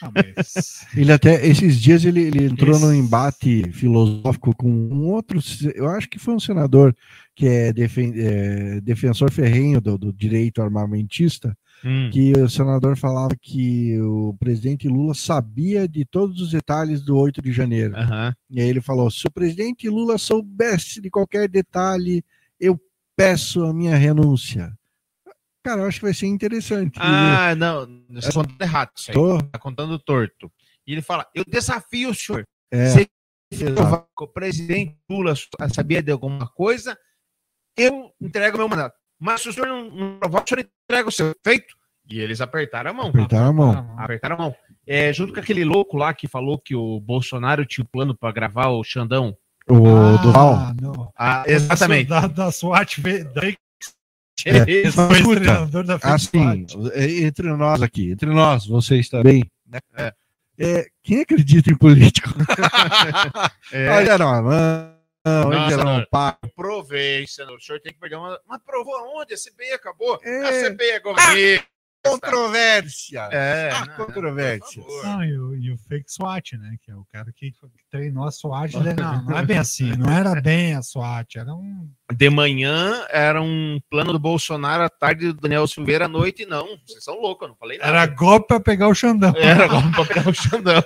[0.00, 5.06] Ah, mas- Ele até, esses dias, ele, ele entrou Esse- num embate filosófico com um
[5.10, 5.38] outro,
[5.74, 6.94] eu acho que foi um senador
[7.36, 13.34] que é, defen- é, defensor ferrenho do, do direito armamentista, Hum, que o senador falava
[13.40, 17.96] que o presidente Lula sabia de todos os detalhes do 8 de janeiro.
[17.96, 18.32] aham.
[18.48, 22.24] E aí ele falou: se o presidente Lula soubesse de qualquer detalhe,
[22.60, 22.80] eu
[23.16, 24.72] peço a minha renúncia.
[25.64, 26.98] Cara, eu acho que vai ser interessante.
[27.00, 29.14] Ah, não, você está contando errado isso aí.
[29.14, 30.50] Tô- Tá contando torto.
[30.86, 32.44] E ele fala: Eu desafio o senhor.
[32.72, 33.08] é, Se
[34.18, 35.34] o presidente Lula
[35.72, 36.96] sabia de alguma coisa,
[37.76, 38.96] eu entrego meu mandato.
[39.20, 41.74] Mas se o senhor não, provar, o senhor entrega o seu feito.
[42.10, 43.08] E eles apertaram a mão.
[43.10, 43.94] apertaram a mão.
[43.98, 44.56] Apertaram a mão.
[44.84, 48.32] É, junto com aquele louco lá que falou que o Bolsonaro tinha o plano para
[48.32, 49.36] gravar o Xandão.
[49.68, 50.56] O Ah, Duval.
[50.80, 51.12] não.
[51.16, 52.08] Ah, exatamente.
[52.08, 53.30] Da, da SWAT, veio-
[54.46, 54.82] É.
[54.84, 59.44] Mas foi escuta, Assim, é, entre nós aqui, entre nós, vocês também.
[59.66, 59.78] né?
[59.96, 60.12] É.
[60.58, 62.28] É, quem acredita em político?
[63.72, 64.92] É, Olha, não, não,
[65.24, 66.06] não, Nossa, não, não.
[66.10, 66.36] pá.
[66.54, 67.56] provei, senador.
[67.56, 68.38] O senhor tem que perder uma.
[68.46, 69.32] Mas provou aonde?
[69.32, 70.20] A CPI acabou.
[70.22, 70.48] É.
[70.48, 71.64] A CPI é governo.
[72.04, 73.28] Controvérsia.
[73.30, 74.84] É, Ah, não, controvérsias.
[74.84, 75.06] por favor.
[75.06, 76.76] Não, e o, e o fake SWAT, né?
[76.82, 77.52] Que é o cara que
[77.90, 78.74] treinou a SWAT.
[78.74, 81.88] Ele, não, não é bem assim, não era bem a SWAT, era um.
[82.12, 86.66] De manhã era um plano do Bolsonaro, à tarde do Daniel Silveira, à noite não.
[86.84, 87.90] Vocês são loucos, eu não falei nada.
[87.90, 89.32] Era golpe pra pegar o Xandão.
[89.38, 90.82] Era igual pra pegar o Xandão.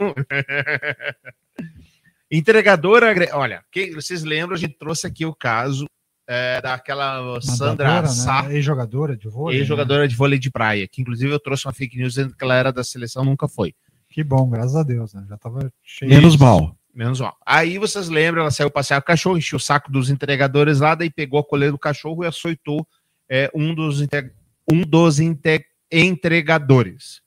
[2.30, 3.14] Entregadora.
[3.32, 5.86] Olha, quem, vocês lembram, a gente trouxe aqui o caso
[6.26, 8.54] é, daquela Sandra Nadadora, Sá, né?
[8.56, 9.56] Ex-jogadora de vôlei.
[9.56, 9.60] né?
[9.62, 12.54] ex-jogadora de vôlei de praia, que inclusive eu trouxe uma fake news dizendo que ela
[12.54, 13.74] era da seleção, nunca foi.
[14.08, 15.24] Que bom, graças a Deus, né?
[15.28, 16.08] Já tava cheio.
[16.10, 16.44] Menos disso.
[16.44, 16.76] mal.
[16.94, 17.36] Menos mal.
[17.44, 20.94] Aí vocês lembram, ela saiu passear com o cachorro, encheu o saco dos entregadores lá,
[20.94, 22.86] daí pegou a coleira do cachorro e açoitou
[23.28, 24.32] é, um dos, inte-
[24.72, 27.20] um dos inte- entregadores.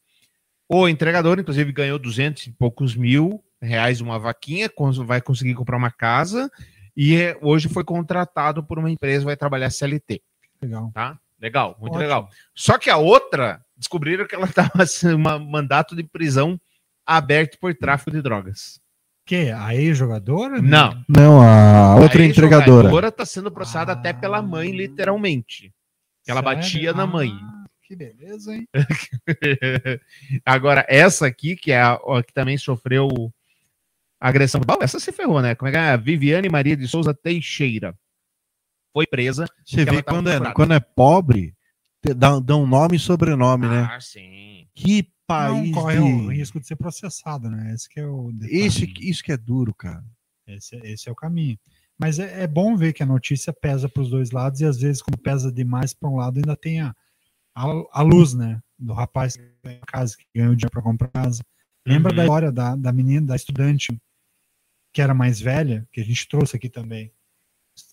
[0.67, 4.69] O entregador, inclusive, ganhou 200 e poucos mil reais uma vaquinha,
[5.05, 6.49] vai conseguir comprar uma casa
[7.01, 10.21] e é, hoje foi contratado por uma empresa, vai trabalhar CLT,
[10.61, 10.91] Legal.
[10.93, 11.17] tá?
[11.39, 11.99] Legal, muito Ótimo.
[12.01, 12.29] legal.
[12.53, 14.83] Só que a outra, descobriram que ela estava
[15.15, 16.59] um mandato de prisão
[17.05, 18.81] aberto por tráfico de drogas.
[19.25, 19.49] Que?
[19.51, 20.61] A ex-jogadora?
[20.61, 22.67] Não, Não, a outra a entregadora.
[22.87, 24.75] ex-jogadora tá sendo processada até pela mãe, Ah.
[24.75, 25.71] literalmente.
[26.25, 26.57] Que ela Sério?
[26.57, 27.31] batia na mãe.
[27.41, 28.67] Ah, que beleza, hein?
[30.45, 33.31] Agora, essa aqui, que é a, a que também sofreu
[34.19, 34.61] agressão.
[34.61, 35.55] Bom, essa se ferrou, né?
[35.55, 35.91] Como é que é?
[35.91, 37.97] A Viviane Maria de Souza Teixeira.
[38.93, 39.45] Foi presa.
[39.65, 41.55] Você vê quando é, quando é pobre,
[42.03, 43.87] te- dá, dá um nome e sobrenome, né?
[43.91, 44.67] Ah, sim.
[44.75, 45.71] Que Não país.
[45.73, 47.71] corre de- o risco de ser processado, né?
[47.73, 48.65] Esse que é o detalhe.
[48.65, 50.03] Esse, isso que é duro, cara.
[50.47, 51.57] Esse, esse é o caminho.
[51.99, 54.79] Mas é, é bom ver que a notícia pesa para os dois lados e às
[54.79, 56.95] vezes, quando pesa demais para um lado, ainda tem a,
[57.55, 58.59] a, a luz, né?
[58.77, 61.43] Do rapaz que ganha casa, que ganhou dinheiro para comprar casa.
[61.85, 62.15] Lembra Uhum.
[62.17, 63.95] da história da, da menina, da estudante
[64.91, 67.11] que era mais velha, que a gente trouxe aqui também,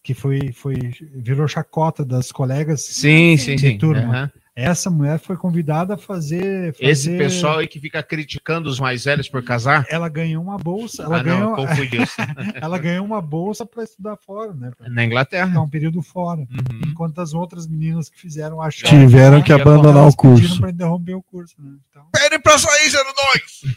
[0.02, 0.74] que foi, foi
[1.14, 2.84] virou chacota das colegas.
[2.84, 3.78] Sim, sim, de sim.
[3.78, 4.02] turma.
[4.02, 4.30] Aham.
[4.58, 6.74] Essa mulher foi convidada a fazer.
[6.80, 9.84] Esse fazer- pessoal aí que fica criticando os mais velhos por casar.
[9.90, 11.02] Ela ganhou uma bolsa.
[11.02, 12.14] Ela ah, ganhou, não, confundi isso.
[12.58, 14.70] ela ganhou uma bolsa para estudar fora, né?
[14.74, 15.48] Pra Na Inglaterra.
[15.48, 16.40] ficar um período fora.
[16.40, 16.80] Uhum.
[16.86, 20.58] Enquanto as outras meninas que fizeram achar Tiveram que ia abandonar o curso.
[20.58, 21.76] para interromper o curso, né?
[21.90, 23.76] Então, Pede pra sair, 02!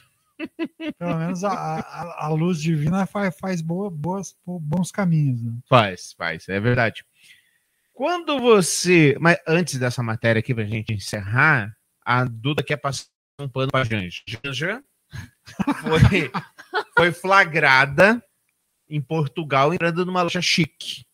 [0.98, 5.54] Pelo menos a, a, a luz divina faz, faz boa, boas, bons caminhos, né?
[5.68, 7.04] Faz, faz, é verdade.
[7.94, 9.18] Quando você.
[9.20, 13.08] Mas antes dessa matéria aqui, pra gente encerrar, a Duda quer passar
[13.40, 14.22] um pano pra Janja.
[14.28, 14.84] Janja
[15.82, 16.32] foi,
[16.96, 18.24] foi flagrada
[18.90, 21.06] em Portugal entrando numa loja chique.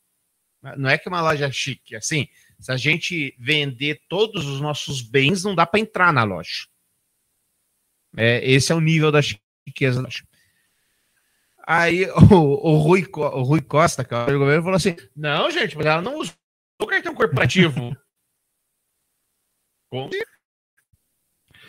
[0.77, 2.27] Não é que é uma loja chique, assim.
[2.59, 6.67] Se a gente vender todos os nossos bens, não dá para entrar na loja.
[8.17, 10.07] É, esse é o nível da chiqueza.
[11.67, 15.75] Aí o, o, Rui, o Rui Costa, que é o governo, falou assim: não, gente,
[15.75, 16.35] mas ela não usou
[16.81, 17.95] o cartão corporativo.
[19.91, 20.09] Com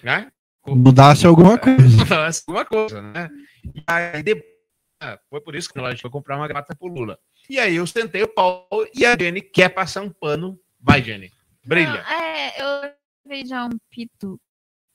[0.02, 0.30] né?
[0.66, 1.80] Mudasse alguma coisa.
[1.96, 3.30] Mudasse alguma coisa, né?
[3.74, 4.56] E aí, depois,
[5.00, 7.18] ah, foi por isso que a gente foi comprar uma gravata pro Lula.
[7.48, 10.58] E aí eu sentei o pau e a Jenny quer passar um pano.
[10.80, 11.30] Vai, Jenny.
[11.64, 12.02] Brilha.
[12.02, 12.92] Não, é, eu
[13.28, 14.40] vi já um pito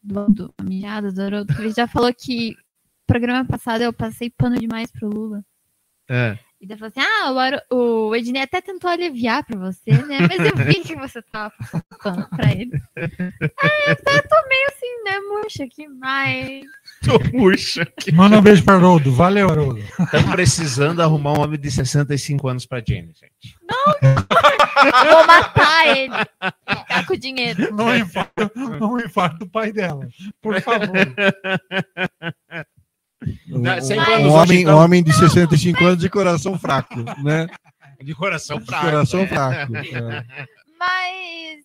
[0.02, 2.56] do, mijada do Haroldo, que ele já falou que
[3.06, 5.44] programa passado eu passei pano demais pro Lula.
[6.10, 6.38] É.
[6.60, 10.20] E daí falou assim: ah, o, o Ednei até tentou aliviar pra você, né?
[10.22, 12.72] Mas eu vi que você tava passando pano pra ele.
[13.84, 16.66] É, tá, tô meio assim, né, murcha aqui, mas.
[17.04, 17.88] Tô murcha.
[18.14, 19.12] Manda um beijo para Haroldo.
[19.12, 19.80] Valeu, Haroldo.
[19.80, 23.58] Estamos precisando arrumar um homem de 65 anos pra Jenny, gente.
[23.70, 26.14] Vou matar ele.
[26.68, 27.74] Ficar com o dinheiro.
[27.76, 30.08] Não infarto, não infarto do pai dela.
[30.42, 30.88] Por favor.
[33.48, 33.74] Não,
[34.24, 34.78] Um, um homem, então.
[34.78, 37.48] um homem de 65 anos de coração fraco, né?
[38.02, 38.86] De coração De fraco.
[38.86, 39.28] coração é.
[39.28, 39.76] fraco.
[39.76, 40.26] é.
[40.80, 41.62] Mas.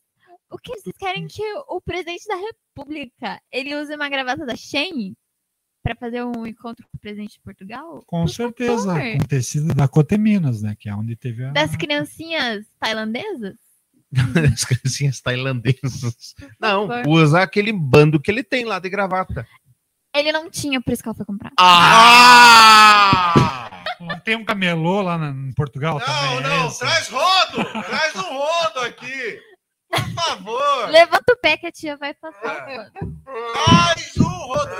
[0.50, 5.14] O que vocês querem que o presidente da República ele use uma gravata da Shein
[5.94, 8.02] pra fazer um encontro com o presidente de Portugal?
[8.06, 8.94] Com Por certeza.
[8.94, 9.18] favor.
[9.18, 10.74] Com tecido da Coteminas, né?
[10.78, 11.50] Que é onde teve a.
[11.50, 13.56] Das criancinhas tailandesas?
[14.54, 16.34] As criancinhas tailandesas.
[16.60, 19.46] Não, usa aquele bando que ele tem lá de gravata.
[20.14, 21.52] Ele não tinha, por isso que ela foi comprar.
[21.58, 23.70] Ah!
[24.24, 26.52] Tem um camelô lá na- em Portugal também.
[26.52, 27.12] é esse.
[27.12, 27.64] rodo!
[27.84, 29.40] Traz um rodo aqui!
[29.90, 30.88] Por favor!
[30.90, 32.68] Levanta o pé que a tia vai passar.
[32.68, 32.90] É.
[32.94, 34.70] Traz um rodo!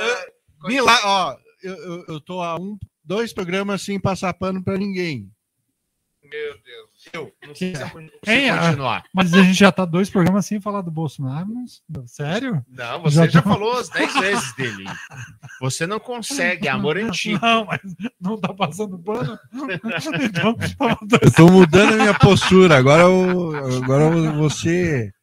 [0.64, 5.30] Milá, ó, eu, eu, eu tô há um, dois programas sem passar pano pra ninguém.
[6.28, 6.86] Meu Deus.
[7.12, 9.04] Eu não sei se a- continuar.
[9.14, 11.46] Mas a gente já tá dois programas sem falar do Bolsonaro.
[11.88, 12.64] não- Sério?
[12.68, 14.84] Não, você Já já, tô- falou as 10 vezes dele.
[15.60, 17.38] Você não consegue, amor é antigo.
[17.40, 17.80] Não, mas
[18.20, 19.38] não tá passando pano.
[20.20, 20.56] então,
[21.22, 22.76] Eu tô mudando a minha postura.
[22.76, 25.14] Agora eu, agora ser.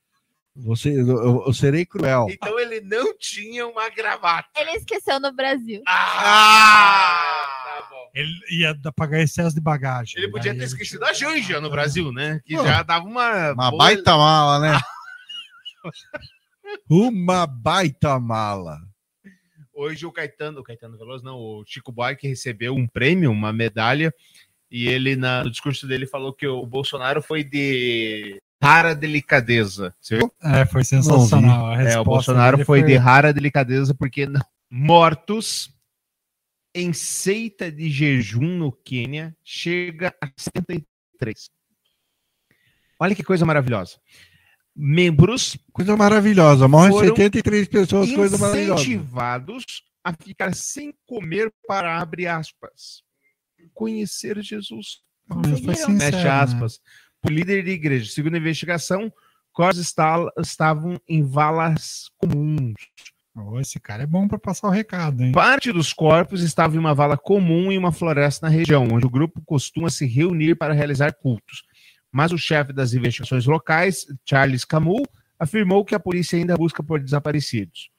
[0.56, 2.28] Você, eu, eu serei cruel.
[2.30, 4.48] Então ele não tinha uma gravata.
[4.56, 5.82] Ele esqueceu no Brasil.
[5.88, 7.50] Ah!
[7.66, 8.10] Tá bom.
[8.14, 10.14] ele ia dar- pagar excesso de bagagem.
[10.18, 12.40] Ele podia ter ele- esquecido a Janja no Brasil, né?
[12.46, 13.52] Que Pô, já dava uma.
[13.54, 14.80] Uma boa- baita mala, né?
[16.90, 18.80] Uma baita mala.
[19.74, 24.14] Hoje o Caetano, o Caetano Veloso, não, o Chico Buarque recebeu um prêmio, uma medalha,
[24.70, 29.94] e ele, na- no discurso dele, falou que o Bolsonaro foi de rara delicadeza.
[30.00, 30.32] Você viu?
[30.42, 31.68] É, foi sensacional.
[31.68, 35.72] A É, resposta o Bolsonaro dele foi de rara delicadeza porque não- mortos
[36.76, 41.50] em seita de jejum no Quênia chega a 73.
[43.00, 43.98] Olha que coisa maravilhosa.
[44.76, 46.68] Membros Coisa maravilhosa.
[46.68, 48.82] Morre Foram 73 pessoas, coisa maravilhosa.
[48.82, 53.04] incentivados a ficar sem comer para, abre aspas,
[53.74, 55.02] conhecer Jesus.
[55.28, 56.70] Mas foi sincero, Fecha né?
[57.24, 58.12] Por líder de igreja.
[58.12, 59.12] Segundo a investigação,
[59.54, 62.74] corpos esta- estavam em valas comuns.
[63.34, 65.32] Ô, esse cara é bom pra passar o recado, hein?
[65.32, 69.10] Parte dos corpos estava em uma vala comum em uma floresta na região, onde o
[69.10, 71.64] grupo costuma se reunir para realizar cultos.
[72.12, 75.08] Mas o chefe das investigações locais, Charles Camus,
[75.40, 77.90] afirmou que a polícia ainda busca por desaparecidos.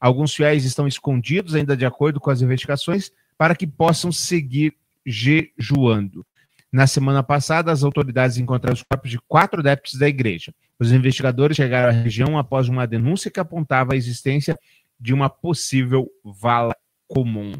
[0.00, 6.24] Alguns fiéis estão escondidos, ainda de acordo com as investigações, para que possam seguir jejuando.
[6.72, 10.54] Na semana passada, as autoridades encontraram os corpos de quatro adeptos da igreja.
[10.78, 14.56] Os investigadores chegaram à região após uma denúncia que apontava a existência
[14.98, 16.74] de uma possível vala
[17.08, 17.52] comum.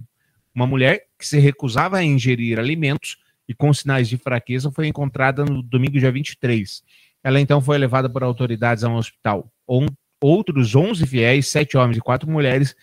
[0.54, 3.16] Uma mulher que se recusava a ingerir alimentos
[3.48, 6.82] e com sinais de fraqueza foi encontrada no domingo, dia 23.
[7.22, 9.50] Ela então foi levada por autoridades a um hospital.
[10.20, 12.76] Outros 11 fiéis, sete homens e quatro mulheres,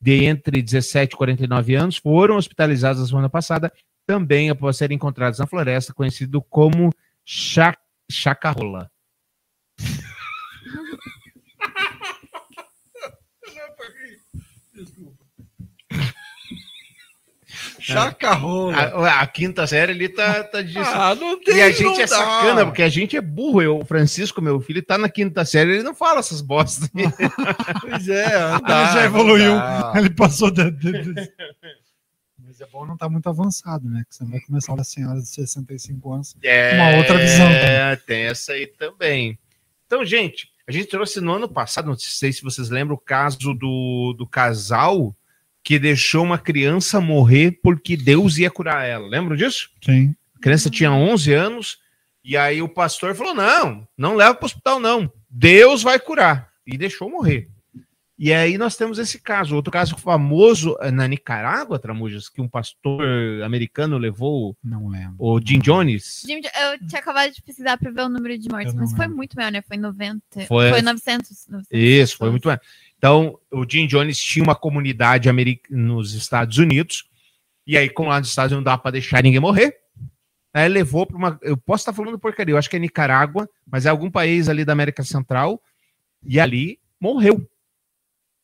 [0.00, 3.72] de entre 17 e 49 anos, foram hospitalizados na semana passada,
[4.10, 6.92] também após serem encontrados na floresta, conhecido como
[7.24, 7.76] cha
[8.10, 8.90] chacarrola.
[17.80, 18.76] Chacarrola.
[18.76, 21.94] A, a quinta série ali tá, tá de Ah, não tem, E a gente não
[21.94, 22.06] é dá.
[22.08, 23.60] sacana, porque a gente é burro.
[23.60, 26.88] Eu, o Francisco, meu filho, tá na quinta série, ele não fala essas bostas.
[27.80, 29.54] Pois é, Ah, dá, já evoluiu.
[29.56, 29.92] dá.
[29.96, 30.50] Ele passou
[32.60, 34.04] Mas é bom não estar muito avançado, né?
[34.08, 36.36] Que você vai começar a senhora de 65 anos.
[36.42, 39.38] É, Uma outra visão É, tem essa aí também.
[39.86, 43.54] Então, gente, a gente trouxe no ano passado, não sei se vocês lembram, o caso
[43.54, 45.14] do, do casal
[45.64, 49.08] que deixou uma criança morrer porque Deus ia curar ela.
[49.08, 49.70] Lembram disso?
[49.82, 50.14] Sim.
[50.36, 51.78] A criança tinha 11 anos
[52.22, 55.10] e aí o pastor falou: não, não leva para o hospital, não.
[55.28, 56.50] Deus vai curar.
[56.66, 57.48] E deixou morrer.
[58.22, 59.56] E aí nós temos esse caso.
[59.56, 63.02] Outro caso famoso é na Nicarágua, Tramujas, que um pastor
[63.42, 65.14] americano levou Não lembro.
[65.18, 66.22] o Jim Jones.
[66.26, 69.16] Jim, eu tinha acabado de pesquisar pra ver o número de mortes, mas foi lembro.
[69.16, 69.62] muito maior, né?
[69.62, 70.20] Foi 90.
[70.46, 72.58] Foi- Foi, 900, 900 Isso, foi muito bem.
[72.98, 75.30] Então, o Jim Jones tinha uma comunidade
[75.70, 77.08] nos Estados Unidos,
[77.66, 79.78] e aí, como lá nos Estados Unidos não dá para deixar ninguém morrer,
[80.52, 81.38] aí ele levou para uma.
[81.40, 84.62] Eu posso estar falando porcaria, eu acho que é Nicarágua, mas é algum país ali
[84.62, 85.58] da América Central,
[86.22, 87.48] e ali morreu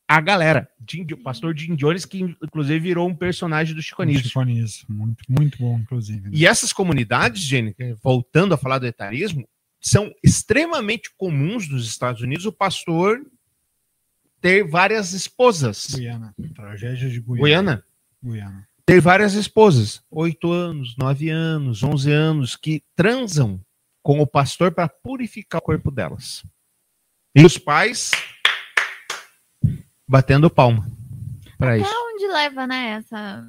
[0.09, 0.69] a galera.
[0.89, 4.29] Jim, o pastor Jim Jones, que inclusive virou um personagem do Chico Anísio.
[4.29, 6.21] Chico Anísio, Muito, muito bom, inclusive.
[6.21, 6.31] né?
[6.33, 9.49] E essas comunidades, Jenny, voltando a falar do etarismo,
[9.81, 13.21] são extremamente comuns nos Estados Unidos o pastor
[14.41, 15.95] ter várias esposas.
[15.97, 16.35] Guiana.
[16.55, 17.43] Tragédia de Guiana.
[17.43, 17.85] Guiana?
[18.23, 18.69] Guiana.
[18.85, 20.03] Ter várias esposas.
[20.11, 23.61] Oito anos, nove anos, onze anos, que transam
[24.03, 26.45] com o pastor para purificar o corpo delas.
[27.35, 28.13] E os pais
[30.09, 30.87] batendo palma
[31.59, 31.87] para isso.
[31.89, 32.87] Até onde leva, né?
[32.99, 33.45] Essa.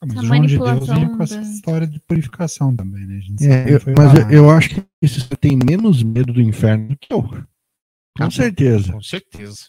[0.00, 3.20] Mas Essa o João de Deus manipulação com essa história de purificação também, né?
[3.40, 6.96] A É, eu- mas eu, eu acho que você tem menos medo do inferno do
[6.96, 7.22] que eu.
[7.22, 9.66] Com Ah, certeza, Com certeza.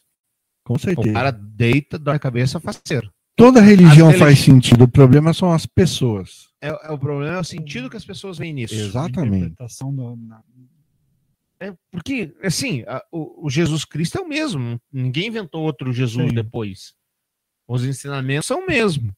[0.66, 1.14] com O certeza.
[1.14, 3.12] cara deita, dói a cabeça, faceiro.
[3.36, 6.48] Toda religião As religi- faz sentido, o problema são as pessoas.
[6.62, 8.76] É, é o problema, é o sentido que as pessoas veem nisso.
[8.76, 9.46] Exatamente.
[9.46, 10.44] Interpretação do- na-
[11.62, 14.80] É, porque, assim, a- o, o Jesus Cristo é o mesmo.
[14.92, 16.34] Ninguém inventou outro Jesus Sim.
[16.36, 16.94] depois.
[17.68, 19.14] Os ensinamentos são o mesmo.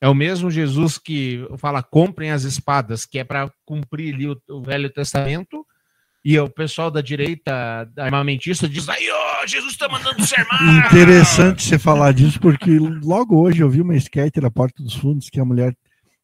[0.00, 4.40] É o mesmo Jesus que fala: comprem as espadas, que é para cumprir ali o,
[4.48, 5.64] o Velho Testamento.
[6.24, 10.58] E o pessoal da direita da armamentista diz: aí, ó, Jesus está mandando sermão.
[10.86, 15.30] Interessante você falar disso, porque logo hoje eu vi uma sketch na Porta dos Fundos
[15.30, 15.76] que a mulher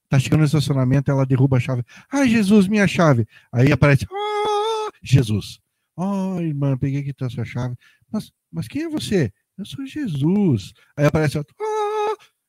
[0.09, 1.83] tá chegando no estacionamento, ela derruba a chave.
[2.13, 3.27] Ai, Jesus, minha chave.
[3.53, 4.44] Aí aparece, ah,
[5.05, 5.59] Jesus.
[5.99, 7.77] Ai, irmã, peguei aqui tua sua chave.
[8.11, 9.33] Mas, mas quem é você?
[9.57, 10.73] Eu sou Jesus.
[10.97, 11.55] Aí aparece outro,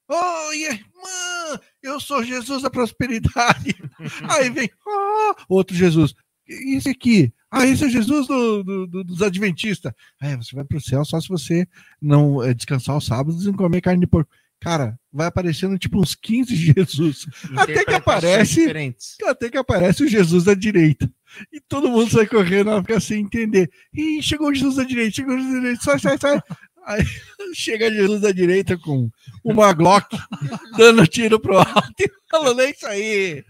[0.10, 3.76] ah, oi, irmã, eu sou Jesus da prosperidade.
[4.30, 6.14] Aí vem, ah, outro Jesus.
[6.48, 7.34] E esse aqui?
[7.52, 9.92] Ah, esse é o Jesus do- do- do- dos Adventistas.
[10.22, 11.68] É, você vai para o céu só se você
[12.02, 14.30] não é, descansar aos sábados e não comer carne de porco.
[14.60, 17.26] Cara, vai aparecendo tipo uns 15 Jesus.
[17.56, 19.16] Até que aparece- diferentes.
[19.26, 21.12] Até que aparece o Jesus da direita.
[21.52, 23.70] E todo mundo sai correndo, ela fica sem entender.
[23.94, 26.42] Ih, chegou Jesus da direita, chegou Jesus da direita, sai, sai, sai.
[26.86, 27.04] Aí
[27.56, 29.10] chega Jesus da direita com
[29.44, 30.06] uma Glock,
[30.78, 33.44] dando tiro pro alto e falando, é isso aí.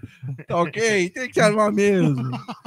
[0.48, 1.10] Tá ok?
[1.10, 2.16] Tem que armar mesmo.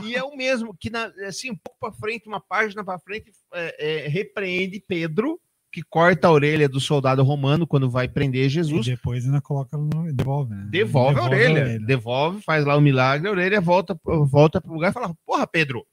[0.05, 3.33] E é o mesmo que, na- assim, um pouco para frente, uma página para frente,
[3.55, 5.41] é, é, repreende Pedro,
[5.71, 8.87] que corta a orelha do soldado romano quando vai prender E Jesus.
[8.87, 10.13] depois ainda coloca no.
[10.13, 10.67] Devolve, né?
[10.71, 11.79] Devolve, a, orelha.
[11.81, 15.87] Devolve, faz lá o milagre, a orelha volta, volta pro lugar e fala: Porra, Pedro,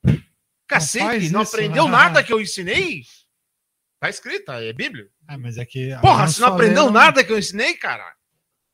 [0.67, 1.91] cacete, não, isso, aprendeu né?
[1.91, 3.01] nada que eu ensinei?
[3.99, 5.07] Tá escrito, é Bíblia.
[5.27, 5.95] Ah, mas é que.
[6.01, 8.13] Porra, se não aprendeu nada que eu ensinei, cara.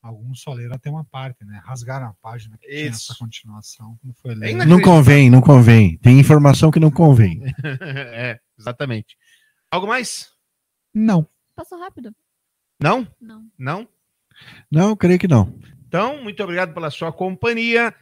[0.02, 1.62] Alguns só leram até uma parte, né?
[1.64, 3.12] Rasgaram a página que tinha Isso.
[3.12, 3.96] essa continuação.
[4.02, 4.66] Não foi É ler.
[4.66, 5.96] Não convém, não convém.
[5.98, 7.40] Tem informação que não convém.
[8.12, 9.16] é, exatamente.
[9.70, 10.31] Algo mais?
[10.94, 11.26] Não.
[11.54, 12.14] Passou rápido?
[12.80, 13.06] Não?
[13.20, 13.46] Não.
[13.58, 13.88] Não?
[14.70, 15.58] Não, creio que não.
[15.86, 17.94] Então, muito obrigado pela sua companhia.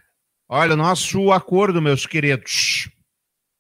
[0.49, 2.91] Olha, o nosso acordo, meus queridos.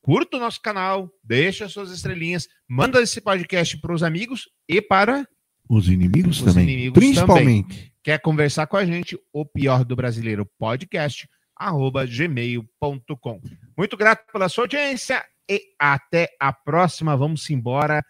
[0.02, 5.26] Curta o nosso canal, deixa suas estrelinhas, manda esse podcast para os amigos e para
[5.68, 6.64] Os inimigos Os também.
[6.64, 7.92] inimigos Principalmente.
[8.02, 13.40] quer conversar com a gente, o pior do brasileiro podcast, arroba gmail.com.
[13.76, 17.16] Muito grato pela sua audiência e até a próxima.
[17.16, 18.02] Vamos embora,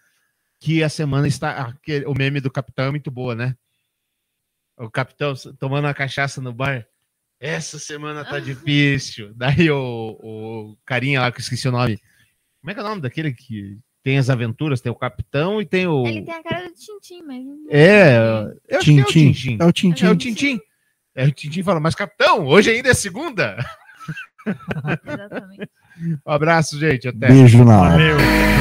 [0.61, 1.53] que a semana está.
[1.63, 3.57] aquele- O meme do capitão é muito boa, né?
[4.79, 6.87] O capitão tomando uma cachaça no bar.
[7.41, 9.33] Essa semana tá difícil.
[9.35, 11.99] Daí o, o carinha lá que eu esqueci o nome.
[12.61, 14.81] Como é que é o nome daquele que tem as aventuras?
[14.83, 16.07] Tem o capitão e tem o.
[16.07, 17.43] Ele tem a cara do Tintim, mas.
[17.71, 18.17] É,
[18.69, 19.57] eu acho que é o Tintim.
[19.59, 20.05] É o Tintim.
[20.07, 20.61] É o Tintim.
[21.15, 23.57] É o Tintim fala, mas capitão, hoje ainda é segunda?
[25.07, 25.71] Exatamente.
[26.27, 27.09] Um abraço, gente.
[27.09, 27.29] Até.
[27.29, 27.91] Beijo na.
[27.91, 28.17] Valeu.